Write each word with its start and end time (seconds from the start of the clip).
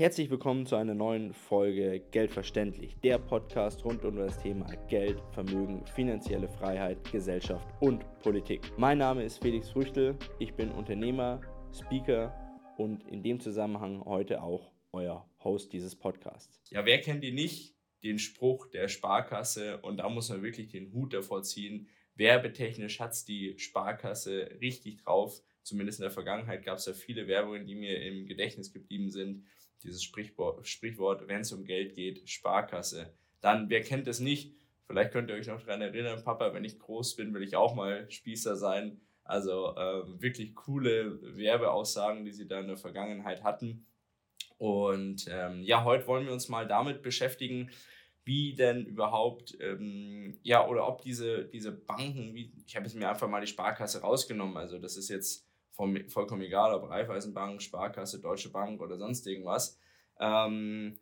Herzlich 0.00 0.30
willkommen 0.30 0.64
zu 0.64 0.76
einer 0.76 0.94
neuen 0.94 1.34
Folge 1.34 2.00
Geldverständlich, 2.10 2.96
der 3.04 3.18
Podcast 3.18 3.84
rund 3.84 4.02
um 4.06 4.16
das 4.16 4.40
Thema 4.42 4.64
Geld, 4.88 5.20
Vermögen, 5.34 5.84
finanzielle 5.84 6.48
Freiheit, 6.48 6.96
Gesellschaft 7.12 7.68
und 7.80 8.06
Politik. 8.20 8.62
Mein 8.78 8.96
Name 8.96 9.22
ist 9.24 9.42
Felix 9.42 9.68
Früchtel, 9.68 10.16
ich 10.38 10.54
bin 10.54 10.70
Unternehmer, 10.70 11.42
Speaker 11.70 12.34
und 12.78 13.06
in 13.08 13.22
dem 13.22 13.40
Zusammenhang 13.40 14.02
heute 14.06 14.42
auch 14.42 14.72
euer 14.92 15.28
Host 15.44 15.74
dieses 15.74 15.94
Podcasts. 15.94 16.62
Ja, 16.70 16.86
wer 16.86 17.02
kennt 17.02 17.22
ihn 17.22 17.34
nicht? 17.34 17.74
Den 18.02 18.18
Spruch 18.18 18.70
der 18.70 18.88
Sparkasse 18.88 19.82
und 19.82 19.98
da 19.98 20.08
muss 20.08 20.30
man 20.30 20.42
wirklich 20.42 20.70
den 20.70 20.94
Hut 20.94 21.12
davor 21.12 21.42
ziehen. 21.42 21.88
Werbetechnisch 22.14 23.00
hat 23.00 23.12
es 23.12 23.26
die 23.26 23.58
Sparkasse 23.58 24.48
richtig 24.62 25.02
drauf. 25.02 25.42
Zumindest 25.62 25.98
in 25.98 26.04
der 26.04 26.10
Vergangenheit 26.10 26.64
gab 26.64 26.78
es 26.78 26.86
ja 26.86 26.94
viele 26.94 27.28
Werbungen, 27.28 27.66
die 27.66 27.74
mir 27.74 28.02
im 28.02 28.24
Gedächtnis 28.24 28.72
geblieben 28.72 29.10
sind 29.10 29.44
dieses 29.82 30.02
Sprichwort, 30.02 31.28
wenn 31.28 31.40
es 31.40 31.52
um 31.52 31.64
Geld 31.64 31.94
geht, 31.94 32.28
Sparkasse. 32.28 33.12
Dann, 33.40 33.70
wer 33.70 33.82
kennt 33.82 34.06
es 34.08 34.20
nicht? 34.20 34.54
Vielleicht 34.86 35.12
könnt 35.12 35.30
ihr 35.30 35.36
euch 35.36 35.46
noch 35.46 35.62
daran 35.62 35.82
erinnern, 35.82 36.24
Papa, 36.24 36.52
wenn 36.52 36.64
ich 36.64 36.78
groß 36.78 37.16
bin, 37.16 37.32
will 37.32 37.42
ich 37.42 37.56
auch 37.56 37.74
mal 37.74 38.10
Spießer 38.10 38.56
sein. 38.56 39.00
Also 39.24 39.76
äh, 39.76 40.20
wirklich 40.20 40.54
coole 40.56 41.20
Werbeaussagen, 41.36 42.24
die 42.24 42.32
sie 42.32 42.48
da 42.48 42.60
in 42.60 42.66
der 42.66 42.76
Vergangenheit 42.76 43.44
hatten. 43.44 43.86
Und 44.58 45.26
ähm, 45.30 45.62
ja, 45.62 45.84
heute 45.84 46.06
wollen 46.06 46.26
wir 46.26 46.32
uns 46.32 46.48
mal 46.48 46.66
damit 46.66 47.02
beschäftigen, 47.02 47.70
wie 48.24 48.54
denn 48.54 48.84
überhaupt, 48.84 49.56
ähm, 49.60 50.38
ja, 50.42 50.66
oder 50.66 50.86
ob 50.86 51.02
diese, 51.02 51.46
diese 51.46 51.72
Banken, 51.72 52.34
wie, 52.34 52.52
ich 52.66 52.76
habe 52.76 52.84
jetzt 52.84 52.94
mir 52.94 53.08
einfach 53.08 53.28
mal 53.28 53.40
die 53.40 53.46
Sparkasse 53.46 54.02
rausgenommen, 54.02 54.56
also 54.56 54.78
das 54.78 54.96
ist 54.96 55.08
jetzt 55.08 55.49
vollkommen 55.72 56.42
egal, 56.42 56.74
ob 56.74 56.88
Raiffeisenbank, 56.88 57.62
Sparkasse, 57.62 58.20
Deutsche 58.20 58.50
Bank 58.50 58.80
oder 58.80 58.98
sonst 58.98 59.26
irgendwas, 59.26 59.78
ähm, 60.18 60.98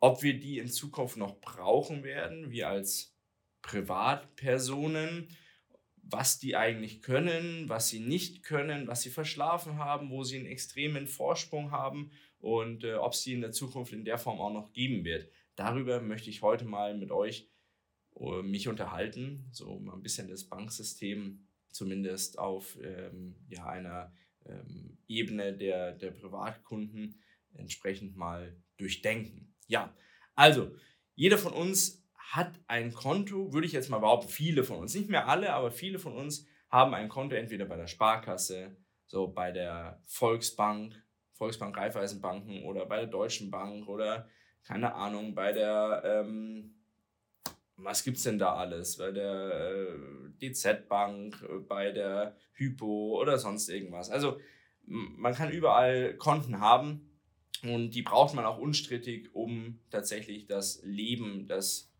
ob 0.00 0.22
wir 0.22 0.38
die 0.38 0.58
in 0.58 0.68
Zukunft 0.68 1.16
noch 1.16 1.40
brauchen 1.40 2.04
werden, 2.04 2.50
wir 2.50 2.68
als 2.68 3.14
Privatpersonen, 3.62 5.28
was 5.96 6.38
die 6.38 6.56
eigentlich 6.56 7.02
können, 7.02 7.68
was 7.68 7.88
sie 7.88 8.00
nicht 8.00 8.44
können, 8.44 8.86
was 8.86 9.02
sie 9.02 9.10
verschlafen 9.10 9.78
haben, 9.78 10.10
wo 10.10 10.22
sie 10.22 10.36
einen 10.36 10.46
extremen 10.46 11.08
Vorsprung 11.08 11.72
haben 11.72 12.12
und 12.38 12.84
äh, 12.84 12.94
ob 12.94 13.14
sie 13.14 13.32
in 13.32 13.40
der 13.40 13.50
Zukunft 13.50 13.92
in 13.92 14.04
der 14.04 14.18
Form 14.18 14.40
auch 14.40 14.52
noch 14.52 14.72
geben 14.72 15.04
wird. 15.04 15.28
Darüber 15.56 16.00
möchte 16.00 16.30
ich 16.30 16.42
heute 16.42 16.64
mal 16.64 16.96
mit 16.96 17.10
euch 17.10 17.48
uh, 18.14 18.42
mich 18.42 18.68
unterhalten, 18.68 19.48
so 19.50 19.78
mal 19.80 19.94
ein 19.94 20.02
bisschen 20.02 20.28
das 20.28 20.44
Banksystem 20.44 21.46
zumindest 21.76 22.38
auf 22.38 22.78
ähm, 22.82 23.36
ja, 23.48 23.66
einer 23.66 24.12
ähm, 24.44 24.98
Ebene 25.08 25.56
der, 25.56 25.92
der 25.92 26.10
Privatkunden 26.10 27.20
entsprechend 27.54 28.16
mal 28.16 28.56
durchdenken. 28.76 29.54
Ja, 29.66 29.94
also 30.34 30.74
jeder 31.14 31.38
von 31.38 31.52
uns 31.52 32.04
hat 32.14 32.58
ein 32.66 32.92
Konto, 32.92 33.52
würde 33.52 33.66
ich 33.66 33.72
jetzt 33.72 33.88
mal 33.88 33.98
behaupten, 33.98 34.28
viele 34.28 34.64
von 34.64 34.78
uns, 34.78 34.94
nicht 34.94 35.08
mehr 35.08 35.28
alle, 35.28 35.52
aber 35.52 35.70
viele 35.70 35.98
von 35.98 36.14
uns 36.14 36.46
haben 36.68 36.94
ein 36.94 37.08
Konto 37.08 37.36
entweder 37.36 37.64
bei 37.64 37.76
der 37.76 37.86
Sparkasse, 37.86 38.76
so 39.06 39.28
bei 39.28 39.52
der 39.52 40.02
Volksbank, 40.06 41.02
Volksbank 41.32 41.76
Raiffeisenbanken 41.76 42.64
oder 42.64 42.86
bei 42.86 42.96
der 42.96 43.06
Deutschen 43.06 43.50
Bank 43.50 43.88
oder 43.88 44.28
keine 44.64 44.94
Ahnung, 44.94 45.34
bei 45.34 45.52
der 45.52 46.02
ähm, 46.04 46.74
was 47.76 48.04
gibt 48.04 48.16
es 48.16 48.22
denn 48.22 48.38
da 48.38 48.54
alles? 48.54 48.96
Bei 48.96 49.10
der 49.10 49.90
äh, 50.40 50.50
DZ-Bank, 50.50 51.42
äh, 51.42 51.58
bei 51.58 51.92
der 51.92 52.36
Hypo 52.54 53.20
oder 53.20 53.38
sonst 53.38 53.68
irgendwas. 53.68 54.10
Also 54.10 54.40
man 54.86 55.34
kann 55.34 55.50
überall 55.50 56.14
Konten 56.16 56.60
haben 56.60 57.10
und 57.62 57.90
die 57.90 58.02
braucht 58.02 58.34
man 58.34 58.44
auch 58.44 58.58
unstrittig, 58.58 59.34
um 59.34 59.80
tatsächlich 59.90 60.46
das 60.46 60.80
Leben, 60.84 61.46
das 61.46 61.92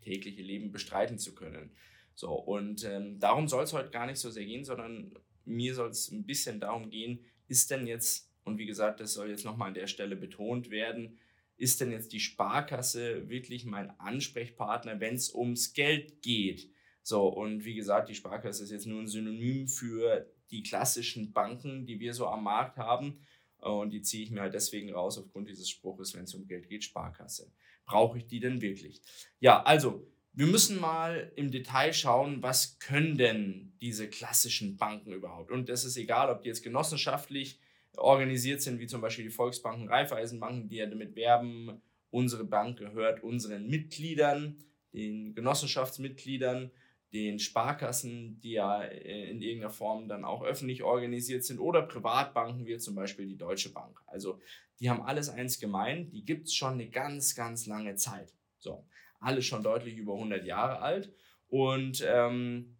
tägliche 0.00 0.42
Leben 0.42 0.72
bestreiten 0.72 1.18
zu 1.18 1.34
können. 1.34 1.70
So, 2.14 2.32
und 2.32 2.84
ähm, 2.84 3.18
darum 3.18 3.48
soll 3.48 3.64
es 3.64 3.72
heute 3.72 3.90
gar 3.90 4.06
nicht 4.06 4.18
so 4.18 4.30
sehr 4.30 4.44
gehen, 4.44 4.64
sondern 4.64 5.14
mir 5.44 5.74
soll 5.74 5.90
es 5.90 6.10
ein 6.10 6.24
bisschen 6.26 6.60
darum 6.60 6.90
gehen, 6.90 7.24
ist 7.48 7.70
denn 7.70 7.86
jetzt, 7.86 8.30
und 8.44 8.58
wie 8.58 8.66
gesagt, 8.66 9.00
das 9.00 9.14
soll 9.14 9.30
jetzt 9.30 9.44
nochmal 9.44 9.68
an 9.68 9.74
der 9.74 9.86
Stelle 9.86 10.16
betont 10.16 10.70
werden, 10.70 11.18
ist 11.56 11.80
denn 11.80 11.92
jetzt 11.92 12.12
die 12.12 12.20
Sparkasse 12.20 13.28
wirklich 13.28 13.64
mein 13.64 13.90
Ansprechpartner, 14.00 15.00
wenn 15.00 15.14
es 15.14 15.34
ums 15.34 15.72
Geld 15.72 16.22
geht? 16.22 16.70
So, 17.02 17.26
und 17.28 17.64
wie 17.64 17.74
gesagt, 17.74 18.08
die 18.08 18.14
Sparkasse 18.14 18.62
ist 18.62 18.70
jetzt 18.70 18.86
nur 18.86 19.00
ein 19.00 19.08
Synonym 19.08 19.68
für 19.68 20.30
die 20.50 20.62
klassischen 20.62 21.32
Banken, 21.32 21.86
die 21.86 21.98
wir 21.98 22.14
so 22.14 22.26
am 22.26 22.44
Markt 22.44 22.78
haben. 22.78 23.18
Und 23.58 23.90
die 23.90 24.02
ziehe 24.02 24.24
ich 24.24 24.30
mir 24.30 24.40
halt 24.40 24.54
deswegen 24.54 24.92
raus 24.92 25.18
aufgrund 25.18 25.48
dieses 25.48 25.70
Spruches, 25.70 26.14
wenn 26.14 26.24
es 26.24 26.34
um 26.34 26.46
Geld 26.46 26.68
geht, 26.68 26.84
Sparkasse. 26.84 27.52
Brauche 27.84 28.18
ich 28.18 28.26
die 28.26 28.40
denn 28.40 28.60
wirklich? 28.60 29.00
Ja, 29.40 29.62
also 29.62 30.06
wir 30.32 30.46
müssen 30.46 30.80
mal 30.80 31.30
im 31.36 31.50
Detail 31.50 31.92
schauen, 31.92 32.42
was 32.42 32.78
können 32.78 33.18
denn 33.18 33.72
diese 33.80 34.08
klassischen 34.08 34.76
Banken 34.76 35.12
überhaupt? 35.12 35.50
Und 35.50 35.68
das 35.68 35.84
ist 35.84 35.96
egal, 35.96 36.30
ob 36.30 36.42
die 36.42 36.48
jetzt 36.48 36.62
genossenschaftlich 36.62 37.60
organisiert 37.96 38.62
sind, 38.62 38.80
wie 38.80 38.86
zum 38.86 39.00
Beispiel 39.00 39.24
die 39.24 39.30
Volksbanken, 39.30 39.88
Raiffeisenbanken, 39.88 40.68
die 40.68 40.76
ja 40.76 40.86
damit 40.86 41.14
werben, 41.16 41.82
unsere 42.10 42.44
Bank 42.44 42.78
gehört 42.78 43.22
unseren 43.22 43.68
Mitgliedern, 43.68 44.56
den 44.92 45.34
Genossenschaftsmitgliedern, 45.34 46.70
den 47.12 47.38
Sparkassen, 47.38 48.40
die 48.40 48.52
ja 48.52 48.82
äh, 48.82 49.30
in 49.30 49.42
irgendeiner 49.42 49.72
Form 49.72 50.08
dann 50.08 50.24
auch 50.24 50.42
öffentlich 50.42 50.82
organisiert 50.82 51.44
sind, 51.44 51.58
oder 51.58 51.82
Privatbanken, 51.82 52.66
wie 52.66 52.78
zum 52.78 52.94
Beispiel 52.94 53.26
die 53.26 53.36
Deutsche 53.36 53.72
Bank. 53.72 54.00
Also 54.06 54.40
die 54.80 54.90
haben 54.90 55.02
alles 55.02 55.28
eins 55.28 55.60
gemein, 55.60 56.10
die 56.10 56.24
gibt 56.24 56.48
es 56.48 56.54
schon 56.54 56.74
eine 56.74 56.88
ganz, 56.88 57.34
ganz 57.34 57.66
lange 57.66 57.96
Zeit. 57.96 58.32
So, 58.58 58.86
alle 59.20 59.42
schon 59.42 59.62
deutlich 59.62 59.96
über 59.96 60.14
100 60.14 60.44
Jahre 60.44 60.80
alt. 60.80 61.12
Und 61.48 62.02
ähm, 62.06 62.76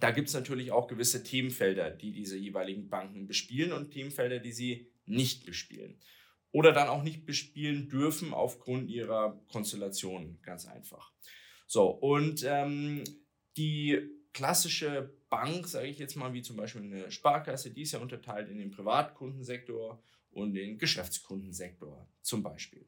da 0.00 0.10
gibt 0.10 0.28
es 0.28 0.34
natürlich 0.34 0.72
auch 0.72 0.88
gewisse 0.88 1.22
Themenfelder, 1.22 1.90
die 1.90 2.12
diese 2.12 2.36
jeweiligen 2.36 2.88
Banken 2.88 3.26
bespielen 3.26 3.72
und 3.72 3.90
Themenfelder, 3.90 4.38
die 4.38 4.52
sie 4.52 4.90
nicht 5.06 5.46
bespielen. 5.46 6.00
Oder 6.50 6.72
dann 6.72 6.88
auch 6.88 7.02
nicht 7.02 7.24
bespielen 7.24 7.88
dürfen 7.88 8.34
aufgrund 8.34 8.90
ihrer 8.90 9.40
Konstellation, 9.48 10.38
ganz 10.42 10.66
einfach. 10.66 11.12
So, 11.66 11.88
und 11.88 12.44
ähm, 12.46 13.04
die 13.56 13.98
klassische 14.32 15.14
Bank, 15.30 15.66
sage 15.66 15.88
ich 15.88 15.98
jetzt 15.98 16.16
mal, 16.16 16.32
wie 16.34 16.42
zum 16.42 16.56
Beispiel 16.56 16.82
eine 16.82 17.10
Sparkasse, 17.10 17.70
die 17.70 17.82
ist 17.82 17.92
ja 17.92 18.00
unterteilt 18.00 18.50
in 18.50 18.58
den 18.58 18.70
Privatkundensektor 18.70 20.02
und 20.30 20.54
den 20.54 20.78
Geschäftskundensektor 20.78 22.06
zum 22.20 22.42
Beispiel. 22.42 22.81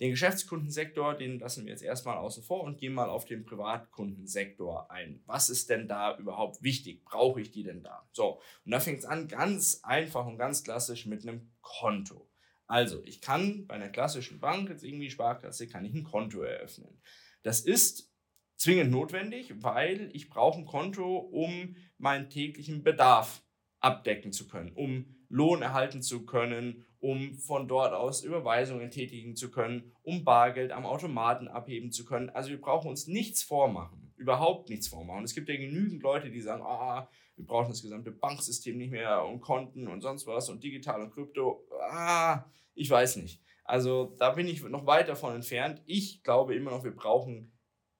Den 0.00 0.10
Geschäftskundensektor, 0.10 1.14
den 1.14 1.40
lassen 1.40 1.64
wir 1.64 1.72
jetzt 1.72 1.82
erstmal 1.82 2.18
außen 2.18 2.44
vor 2.44 2.62
und 2.62 2.78
gehen 2.78 2.94
mal 2.94 3.10
auf 3.10 3.24
den 3.24 3.44
Privatkundensektor 3.44 4.90
ein. 4.90 5.22
Was 5.26 5.50
ist 5.50 5.70
denn 5.70 5.88
da 5.88 6.16
überhaupt 6.16 6.62
wichtig? 6.62 7.04
Brauche 7.04 7.40
ich 7.40 7.50
die 7.50 7.64
denn 7.64 7.82
da? 7.82 8.08
So, 8.12 8.40
und 8.64 8.70
da 8.70 8.78
fängt 8.78 9.00
es 9.00 9.04
an 9.04 9.26
ganz 9.26 9.80
einfach 9.82 10.26
und 10.26 10.38
ganz 10.38 10.62
klassisch 10.62 11.06
mit 11.06 11.22
einem 11.22 11.50
Konto. 11.62 12.30
Also, 12.66 13.02
ich 13.04 13.20
kann 13.20 13.66
bei 13.66 13.74
einer 13.74 13.88
klassischen 13.88 14.40
Bank, 14.40 14.68
jetzt 14.68 14.84
irgendwie 14.84 15.10
Sparkasse, 15.10 15.66
kann 15.66 15.84
ich 15.84 15.94
ein 15.94 16.04
Konto 16.04 16.42
eröffnen. 16.42 17.00
Das 17.42 17.60
ist 17.60 18.12
zwingend 18.56 18.90
notwendig, 18.90 19.62
weil 19.62 20.10
ich 20.12 20.28
brauche 20.28 20.58
ein 20.58 20.66
Konto, 20.66 21.16
um 21.16 21.76
meinen 21.96 22.28
täglichen 22.28 22.84
Bedarf 22.84 23.42
abdecken 23.80 24.32
zu 24.32 24.46
können, 24.46 24.72
um 24.72 25.17
Lohn 25.28 25.62
erhalten 25.62 26.02
zu 26.02 26.24
können, 26.24 26.84
um 27.00 27.34
von 27.34 27.68
dort 27.68 27.92
aus 27.92 28.24
Überweisungen 28.24 28.90
tätigen 28.90 29.36
zu 29.36 29.50
können, 29.50 29.92
um 30.02 30.24
Bargeld 30.24 30.72
am 30.72 30.86
Automaten 30.86 31.48
abheben 31.48 31.92
zu 31.92 32.04
können. 32.04 32.30
Also 32.30 32.50
wir 32.50 32.60
brauchen 32.60 32.88
uns 32.88 33.06
nichts 33.06 33.42
vormachen, 33.42 34.12
überhaupt 34.16 34.68
nichts 34.68 34.88
vormachen. 34.88 35.24
Es 35.24 35.34
gibt 35.34 35.48
ja 35.48 35.56
genügend 35.56 36.02
Leute, 36.02 36.30
die 36.30 36.40
sagen, 36.40 36.62
ah, 36.62 37.08
wir 37.36 37.46
brauchen 37.46 37.70
das 37.70 37.82
gesamte 37.82 38.10
Banksystem 38.10 38.76
nicht 38.76 38.90
mehr 38.90 39.24
und 39.24 39.40
Konten 39.40 39.86
und 39.86 40.00
sonst 40.00 40.26
was 40.26 40.48
und 40.48 40.64
digital 40.64 41.02
und 41.02 41.12
Krypto. 41.12 41.64
Ah, 41.90 42.44
ich 42.74 42.90
weiß 42.90 43.16
nicht. 43.16 43.40
Also 43.64 44.16
da 44.18 44.30
bin 44.30 44.48
ich 44.48 44.62
noch 44.64 44.86
weit 44.86 45.08
davon 45.08 45.34
entfernt. 45.34 45.82
Ich 45.86 46.22
glaube 46.22 46.54
immer 46.54 46.70
noch, 46.70 46.84
wir 46.84 46.96
brauchen 46.96 47.52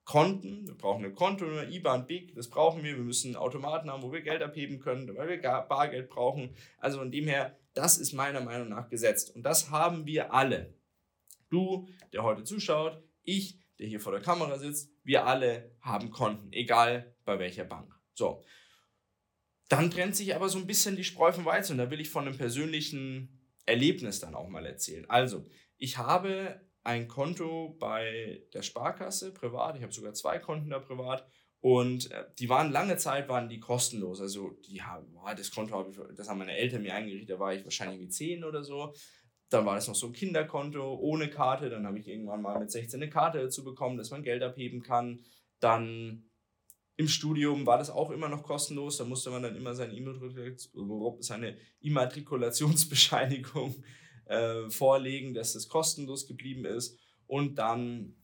Konten, 0.09 0.67
wir 0.67 0.73
brauchen 0.73 1.05
eine 1.05 1.13
Konto, 1.13 1.45
eine 1.45 1.69
IBAN, 1.69 2.07
BIC, 2.07 2.33
das 2.33 2.49
brauchen 2.49 2.83
wir. 2.83 2.97
Wir 2.97 3.03
müssen 3.03 3.35
Automaten 3.35 3.91
haben, 3.91 4.01
wo 4.01 4.11
wir 4.11 4.21
Geld 4.21 4.41
abheben 4.41 4.79
können, 4.79 5.15
weil 5.15 5.29
wir 5.29 5.37
Bargeld 5.37 6.09
brauchen. 6.09 6.55
Also 6.79 6.97
von 6.97 7.11
dem 7.11 7.27
her, 7.27 7.59
das 7.75 7.99
ist 7.99 8.13
meiner 8.13 8.41
Meinung 8.41 8.69
nach 8.69 8.89
gesetzt. 8.89 9.35
Und 9.35 9.43
das 9.43 9.69
haben 9.69 10.07
wir 10.07 10.33
alle. 10.33 10.73
Du, 11.51 11.87
der 12.11 12.23
heute 12.23 12.43
zuschaut, 12.43 13.03
ich, 13.21 13.59
der 13.77 13.85
hier 13.85 13.99
vor 13.99 14.11
der 14.11 14.21
Kamera 14.21 14.57
sitzt, 14.57 14.91
wir 15.03 15.27
alle 15.27 15.75
haben 15.79 16.09
Konten, 16.09 16.51
egal 16.53 17.13
bei 17.23 17.37
welcher 17.37 17.65
Bank. 17.65 17.93
So. 18.15 18.43
Dann 19.67 19.91
trennt 19.91 20.15
sich 20.15 20.33
aber 20.33 20.49
so 20.49 20.57
ein 20.57 20.65
bisschen 20.65 20.95
die 20.95 21.03
Spreu 21.03 21.31
vom 21.31 21.45
Weizen 21.45 21.73
und 21.73 21.77
da 21.77 21.91
will 21.91 22.01
ich 22.01 22.09
von 22.09 22.25
einem 22.25 22.35
persönlichen 22.35 23.39
Erlebnis 23.67 24.19
dann 24.19 24.33
auch 24.33 24.49
mal 24.49 24.65
erzählen. 24.65 25.07
Also, 25.07 25.45
ich 25.77 25.99
habe 25.99 26.67
ein 26.89 27.07
Konto 27.07 27.77
bei 27.79 28.41
der 28.51 28.63
Sparkasse 28.63 29.31
privat. 29.31 29.77
Ich 29.77 29.83
habe 29.83 29.93
sogar 29.93 30.15
zwei 30.15 30.39
Konten 30.39 30.71
da 30.71 30.79
privat. 30.79 31.23
Und 31.61 32.09
äh, 32.11 32.25
die 32.39 32.49
waren 32.49 32.71
lange 32.71 32.97
Zeit 32.97 33.29
waren 33.29 33.47
die 33.47 33.59
kostenlos. 33.59 34.19
Also 34.19 34.57
die 34.67 34.81
haben, 34.81 35.15
das 35.37 35.51
Konto 35.51 35.75
habe 35.75 35.91
ich, 35.91 35.97
das 36.15 36.27
haben 36.27 36.39
meine 36.39 36.57
Eltern 36.57 36.81
mir 36.81 36.95
eingerichtet, 36.95 37.29
da 37.29 37.39
war 37.39 37.53
ich 37.53 37.63
wahrscheinlich 37.63 37.99
wie 37.99 38.09
10 38.09 38.43
oder 38.43 38.63
so. 38.63 38.95
Dann 39.49 39.67
war 39.67 39.75
das 39.75 39.87
noch 39.87 39.93
so 39.93 40.07
ein 40.07 40.13
Kinderkonto 40.13 40.95
ohne 40.95 41.29
Karte. 41.29 41.69
Dann 41.69 41.85
habe 41.85 41.99
ich 41.99 42.07
irgendwann 42.07 42.41
mal 42.41 42.59
mit 42.59 42.71
16 42.71 42.99
eine 43.01 43.11
Karte 43.11 43.39
dazu 43.39 43.63
bekommen, 43.63 43.97
dass 43.97 44.09
man 44.09 44.23
Geld 44.23 44.41
abheben 44.41 44.81
kann. 44.81 45.23
Dann 45.59 46.31
im 46.97 47.07
Studium 47.07 47.67
war 47.67 47.77
das 47.77 47.91
auch 47.91 48.09
immer 48.09 48.29
noch 48.29 48.41
kostenlos. 48.41 48.97
Da 48.97 49.05
musste 49.05 49.29
man 49.29 49.43
dann 49.43 49.55
immer 49.55 49.75
seine 49.75 49.95
Immatrikulationsbescheinigung 51.81 53.83
äh, 54.29 54.69
vorlegen, 54.69 55.33
dass 55.33 55.53
das 55.53 55.67
kostenlos 55.67 56.27
geblieben 56.27 56.65
ist. 56.65 56.97
Und 57.27 57.59
dann 57.59 58.15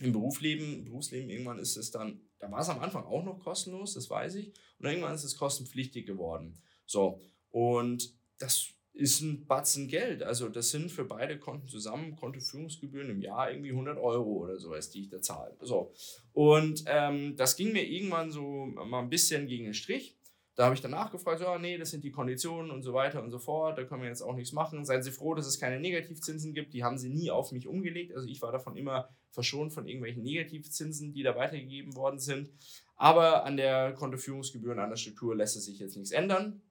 im 0.00 0.12
Berufsleben, 0.12 0.84
Berufsleben 0.84 1.30
irgendwann 1.30 1.58
ist 1.58 1.76
es 1.76 1.90
dann, 1.90 2.20
da 2.38 2.50
war 2.50 2.60
es 2.60 2.68
am 2.68 2.80
Anfang 2.80 3.04
auch 3.04 3.24
noch 3.24 3.38
kostenlos, 3.38 3.94
das 3.94 4.10
weiß 4.10 4.34
ich. 4.34 4.52
Und 4.78 4.86
irgendwann 4.86 5.14
ist 5.14 5.24
es 5.24 5.36
kostenpflichtig 5.36 6.06
geworden. 6.06 6.60
So, 6.86 7.20
und 7.50 8.12
das 8.38 8.74
ist 8.92 9.20
ein 9.22 9.46
Batzen 9.46 9.88
Geld. 9.88 10.22
Also 10.22 10.48
das 10.48 10.70
sind 10.70 10.90
für 10.90 11.04
beide 11.04 11.38
Konten 11.38 11.68
zusammen 11.68 12.14
Kontoführungsgebühren 12.14 13.10
im 13.10 13.20
Jahr 13.20 13.50
irgendwie 13.50 13.70
100 13.70 13.98
Euro 13.98 14.44
oder 14.44 14.58
sowas, 14.58 14.90
die 14.90 15.02
ich 15.02 15.08
da 15.08 15.20
zahle. 15.20 15.56
So. 15.60 15.92
Und 16.32 16.84
ähm, 16.86 17.36
das 17.36 17.56
ging 17.56 17.72
mir 17.72 17.84
irgendwann 17.84 18.30
so 18.30 18.66
mal 18.66 19.00
ein 19.00 19.10
bisschen 19.10 19.46
gegen 19.46 19.64
den 19.64 19.74
Strich. 19.74 20.16
Da 20.56 20.66
habe 20.66 20.74
ich 20.74 20.80
danach 20.80 21.10
gefragt, 21.10 21.40
ja, 21.40 21.58
nee, 21.58 21.78
das 21.78 21.90
sind 21.90 22.04
die 22.04 22.12
Konditionen 22.12 22.70
und 22.70 22.82
so 22.82 22.94
weiter 22.94 23.22
und 23.22 23.30
so 23.30 23.40
fort, 23.40 23.76
da 23.76 23.82
können 23.82 24.02
wir 24.02 24.08
jetzt 24.08 24.22
auch 24.22 24.36
nichts 24.36 24.52
machen. 24.52 24.84
Seien 24.84 25.02
Sie 25.02 25.10
froh, 25.10 25.34
dass 25.34 25.46
es 25.46 25.58
keine 25.58 25.80
Negativzinsen 25.80 26.54
gibt, 26.54 26.74
die 26.74 26.84
haben 26.84 26.96
Sie 26.96 27.08
nie 27.08 27.30
auf 27.32 27.50
mich 27.50 27.66
umgelegt. 27.66 28.14
Also 28.14 28.28
ich 28.28 28.40
war 28.40 28.52
davon 28.52 28.76
immer 28.76 29.08
verschont 29.30 29.72
von 29.72 29.88
irgendwelchen 29.88 30.22
Negativzinsen, 30.22 31.12
die 31.12 31.24
da 31.24 31.34
weitergegeben 31.34 31.96
worden 31.96 32.20
sind. 32.20 32.50
Aber 32.96 33.44
an 33.44 33.56
der 33.56 33.94
Kontoführungsgebühren, 33.94 34.78
an 34.78 34.90
der 34.90 34.96
Struktur 34.96 35.34
lässt 35.34 35.56
es 35.56 35.64
sich 35.64 35.80
jetzt 35.80 35.96
nichts 35.96 36.12
ändern. 36.12 36.62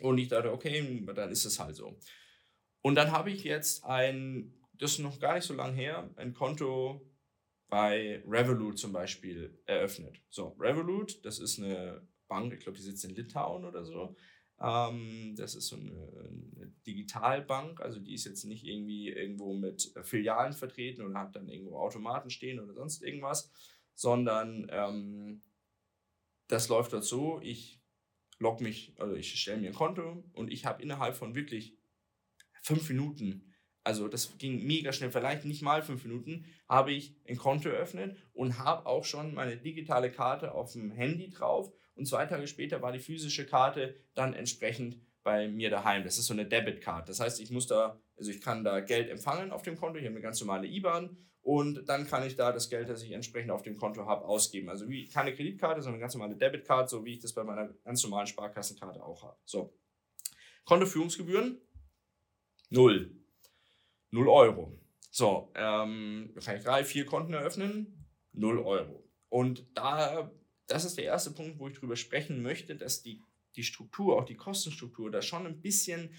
Und 0.00 0.18
ich 0.18 0.26
dachte, 0.26 0.52
okay, 0.52 1.04
dann 1.14 1.30
ist 1.30 1.44
es 1.44 1.60
halt 1.60 1.76
so. 1.76 1.96
Und 2.82 2.96
dann 2.96 3.12
habe 3.12 3.30
ich 3.30 3.44
jetzt 3.44 3.84
ein, 3.84 4.52
das 4.72 4.92
ist 4.92 4.98
noch 4.98 5.20
gar 5.20 5.36
nicht 5.36 5.44
so 5.44 5.54
lange 5.54 5.76
her, 5.76 6.10
ein 6.16 6.34
Konto 6.34 7.00
bei 7.68 8.22
Revolut 8.26 8.78
zum 8.78 8.92
Beispiel 8.92 9.56
eröffnet. 9.66 10.20
So, 10.28 10.56
Revolut, 10.58 11.24
das 11.24 11.38
ist 11.38 11.60
eine 11.60 12.02
Bank, 12.34 12.52
ich 12.52 12.60
glaube, 12.60 12.76
die 12.76 12.82
sitzt 12.82 13.04
in 13.04 13.14
Litauen 13.14 13.64
oder 13.64 13.84
so. 13.84 14.16
Ähm, 14.60 15.34
das 15.36 15.54
ist 15.54 15.68
so 15.68 15.76
eine, 15.76 15.90
eine, 15.90 16.72
Digitalbank, 16.86 17.80
also 17.80 17.98
die 17.98 18.14
ist 18.14 18.26
jetzt 18.26 18.44
nicht 18.44 18.64
irgendwie 18.64 19.08
irgendwo 19.08 19.54
mit 19.54 19.94
Filialen 20.02 20.52
vertreten 20.52 21.02
oder 21.02 21.18
hat 21.18 21.34
dann 21.34 21.48
irgendwo 21.48 21.78
Automaten 21.78 22.28
stehen 22.28 22.60
oder 22.60 22.74
sonst 22.74 23.02
irgendwas, 23.02 23.50
sondern 23.94 24.66
ähm, 24.70 25.42
das 26.48 26.68
läuft 26.68 26.92
dort 26.92 27.04
so, 27.04 27.40
ich 27.42 27.80
log 28.38 28.60
mich, 28.60 28.94
also 28.98 29.14
ich 29.14 29.40
stelle 29.40 29.60
mir 29.60 29.68
ein 29.68 29.74
Konto 29.74 30.24
und 30.34 30.52
ich 30.52 30.66
habe 30.66 30.82
innerhalb 30.82 31.16
von 31.16 31.34
wirklich 31.34 31.78
fünf 32.62 32.88
Minuten, 32.90 33.54
also 33.82 34.08
das 34.08 34.36
ging 34.36 34.64
mega 34.66 34.92
schnell, 34.92 35.10
vielleicht 35.10 35.46
nicht 35.46 35.62
mal 35.62 35.82
fünf 35.82 36.04
Minuten, 36.04 36.44
habe 36.68 36.92
ich 36.92 37.16
ein 37.26 37.36
Konto 37.36 37.70
eröffnet 37.70 38.16
und 38.34 38.58
habe 38.58 38.86
auch 38.86 39.04
schon 39.04 39.34
meine 39.34 39.56
digitale 39.56 40.12
Karte 40.12 40.52
auf 40.52 40.72
dem 40.72 40.90
Handy 40.90 41.30
drauf 41.30 41.72
und 41.94 42.06
zwei 42.06 42.26
Tage 42.26 42.46
später 42.46 42.82
war 42.82 42.92
die 42.92 42.98
physische 42.98 43.46
Karte 43.46 43.94
dann 44.14 44.34
entsprechend 44.34 45.00
bei 45.22 45.48
mir 45.48 45.70
daheim. 45.70 46.04
Das 46.04 46.18
ist 46.18 46.26
so 46.26 46.34
eine 46.34 46.46
Debitcard. 46.46 47.08
Das 47.08 47.20
heißt, 47.20 47.40
ich 47.40 47.50
muss 47.50 47.66
da, 47.66 48.00
also 48.16 48.30
ich 48.30 48.40
kann 48.40 48.64
da 48.64 48.80
Geld 48.80 49.08
empfangen 49.08 49.50
auf 49.50 49.62
dem 49.62 49.76
Konto, 49.76 49.98
ich 49.98 50.04
habe 50.04 50.14
eine 50.14 50.22
ganz 50.22 50.40
normale 50.40 50.66
IBAN 50.66 51.16
und 51.40 51.88
dann 51.88 52.06
kann 52.06 52.26
ich 52.26 52.36
da 52.36 52.52
das 52.52 52.70
Geld, 52.70 52.88
das 52.88 53.02
ich 53.02 53.12
entsprechend 53.12 53.50
auf 53.50 53.62
dem 53.62 53.76
Konto 53.76 54.06
habe, 54.06 54.24
ausgeben. 54.24 54.68
Also 54.68 54.88
wie 54.88 55.08
keine 55.08 55.34
Kreditkarte, 55.34 55.82
sondern 55.82 55.96
eine 55.96 56.00
ganz 56.02 56.14
normale 56.14 56.36
Debitcard, 56.36 56.88
so 56.88 57.04
wie 57.04 57.12
ich 57.12 57.20
das 57.20 57.32
bei 57.32 57.44
meiner 57.44 57.68
ganz 57.84 58.02
normalen 58.02 58.26
Sparkassenkarte 58.26 59.02
auch 59.02 59.22
habe. 59.22 59.36
So. 59.44 59.74
Kontoführungsgebühren? 60.64 61.60
Null. 62.70 63.10
Null 64.10 64.28
Euro. 64.28 64.78
So, 65.10 65.52
ähm, 65.54 66.34
kann 66.42 66.56
ich 66.56 66.64
drei, 66.64 66.84
vier 66.84 67.06
Konten 67.06 67.34
eröffnen? 67.34 68.06
Null 68.32 68.58
Euro. 68.58 69.04
Und 69.28 69.66
da, 69.74 70.30
das 70.66 70.84
ist 70.84 70.96
der 70.96 71.04
erste 71.04 71.32
Punkt, 71.32 71.58
wo 71.58 71.68
ich 71.68 71.78
drüber 71.78 71.96
sprechen 71.96 72.42
möchte, 72.42 72.76
dass 72.76 73.02
die, 73.02 73.20
die 73.56 73.64
Struktur, 73.64 74.16
auch 74.16 74.24
die 74.24 74.36
Kostenstruktur, 74.36 75.10
da 75.10 75.22
schon 75.22 75.46
ein 75.46 75.60
bisschen 75.60 76.14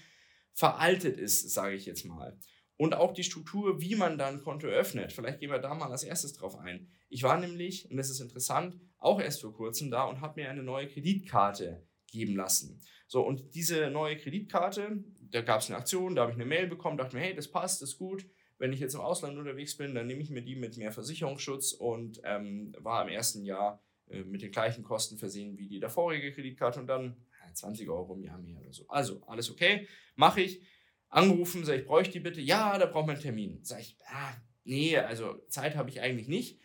veraltet 0.52 1.18
ist, 1.18 1.50
sage 1.50 1.74
ich 1.74 1.86
jetzt 1.86 2.04
mal 2.04 2.38
und 2.76 2.94
auch 2.94 3.12
die 3.12 3.24
Struktur, 3.24 3.80
wie 3.80 3.94
man 3.94 4.18
dann 4.18 4.42
Konto 4.42 4.66
öffnet. 4.66 5.12
Vielleicht 5.12 5.40
gehen 5.40 5.50
wir 5.50 5.58
da 5.58 5.74
mal 5.74 5.90
als 5.90 6.04
erstes 6.04 6.34
drauf 6.34 6.56
ein. 6.58 6.88
Ich 7.08 7.22
war 7.22 7.38
nämlich, 7.38 7.90
und 7.90 7.96
das 7.96 8.10
ist 8.10 8.20
interessant, 8.20 8.78
auch 8.98 9.20
erst 9.20 9.40
vor 9.40 9.54
kurzem 9.54 9.90
da 9.90 10.04
und 10.04 10.20
habe 10.20 10.40
mir 10.40 10.50
eine 10.50 10.62
neue 10.62 10.88
Kreditkarte 10.88 11.86
geben 12.10 12.36
lassen. 12.36 12.80
So, 13.08 13.22
und 13.22 13.54
diese 13.54 13.90
neue 13.90 14.16
Kreditkarte, 14.16 15.04
da 15.30 15.42
gab 15.42 15.60
es 15.60 15.68
eine 15.68 15.78
Aktion, 15.78 16.14
da 16.14 16.22
habe 16.22 16.32
ich 16.32 16.36
eine 16.36 16.46
Mail 16.46 16.66
bekommen, 16.66 16.98
dachte 16.98 17.16
mir, 17.16 17.22
hey, 17.22 17.34
das 17.34 17.50
passt, 17.50 17.80
das 17.82 17.90
ist 17.90 17.98
gut. 17.98 18.26
Wenn 18.58 18.72
ich 18.72 18.80
jetzt 18.80 18.94
im 18.94 19.00
Ausland 19.00 19.38
unterwegs 19.38 19.76
bin, 19.76 19.94
dann 19.94 20.06
nehme 20.06 20.22
ich 20.22 20.30
mir 20.30 20.42
die 20.42 20.56
mit 20.56 20.76
mehr 20.76 20.92
Versicherungsschutz 20.92 21.72
und 21.72 22.20
ähm, 22.24 22.74
war 22.78 23.02
im 23.02 23.08
ersten 23.08 23.44
Jahr 23.44 23.82
mit 24.24 24.42
den 24.42 24.52
gleichen 24.52 24.84
Kosten 24.84 25.18
versehen 25.18 25.58
wie 25.58 25.68
die 25.68 25.80
davorige 25.80 26.32
Kreditkarte 26.32 26.80
und 26.80 26.86
dann 26.86 27.16
20 27.52 27.88
Euro 27.88 28.14
im 28.14 28.22
Jahr 28.22 28.38
mehr 28.38 28.60
oder 28.60 28.72
so. 28.72 28.86
Also, 28.88 29.22
alles 29.26 29.50
okay, 29.50 29.88
mache 30.14 30.42
ich 30.42 30.62
angerufen, 31.08 31.64
sag 31.64 31.78
ich, 31.78 31.86
bräuchte 31.86 32.12
die 32.12 32.20
bitte? 32.20 32.40
Ja, 32.40 32.78
da 32.78 32.86
braucht 32.86 33.06
man 33.06 33.16
einen 33.16 33.22
Termin. 33.22 33.58
Sag 33.62 33.80
ich, 33.80 33.96
ah, 34.06 34.34
nee, 34.64 34.96
also 34.96 35.34
Zeit 35.48 35.76
habe 35.76 35.90
ich 35.90 36.00
eigentlich 36.00 36.28
nicht. 36.28 36.60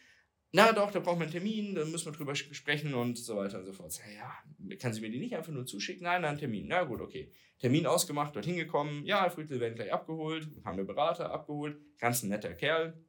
Na 0.54 0.74
doch, 0.74 0.92
da 0.92 1.00
braucht 1.00 1.18
man 1.18 1.24
einen 1.24 1.32
Termin, 1.32 1.76
da 1.76 1.86
müssen 1.86 2.08
wir 2.08 2.12
drüber 2.12 2.36
sprechen 2.36 2.94
und 2.94 3.18
so 3.18 3.38
weiter 3.38 3.60
und 3.60 3.66
so 3.66 3.72
fort. 3.72 3.94
Sag, 3.94 4.06
ja, 4.14 4.76
kann 4.78 4.94
sie 4.94 5.00
mir 5.00 5.10
die 5.10 5.20
nicht 5.20 5.36
einfach 5.36 5.54
nur 5.54 5.66
zuschicken? 5.66 6.04
Nein, 6.04 6.24
nein, 6.24 6.38
Termin. 6.38 6.68
Na 6.68 6.84
gut, 6.84 7.00
okay. 7.00 7.32
Termin 7.60 7.86
ausgemacht, 7.86 8.36
dorthin 8.36 8.58
gekommen. 8.58 9.06
Ja, 9.06 9.30
Friedel 9.30 9.60
werden 9.60 9.76
gleich 9.76 9.94
abgeholt. 9.94 10.50
Haben 10.66 10.78
wir 10.78 10.84
Berater 10.84 11.32
abgeholt. 11.32 11.80
Ganz 12.00 12.24
ein 12.24 12.30
netter 12.30 12.54
Kerl. 12.54 13.00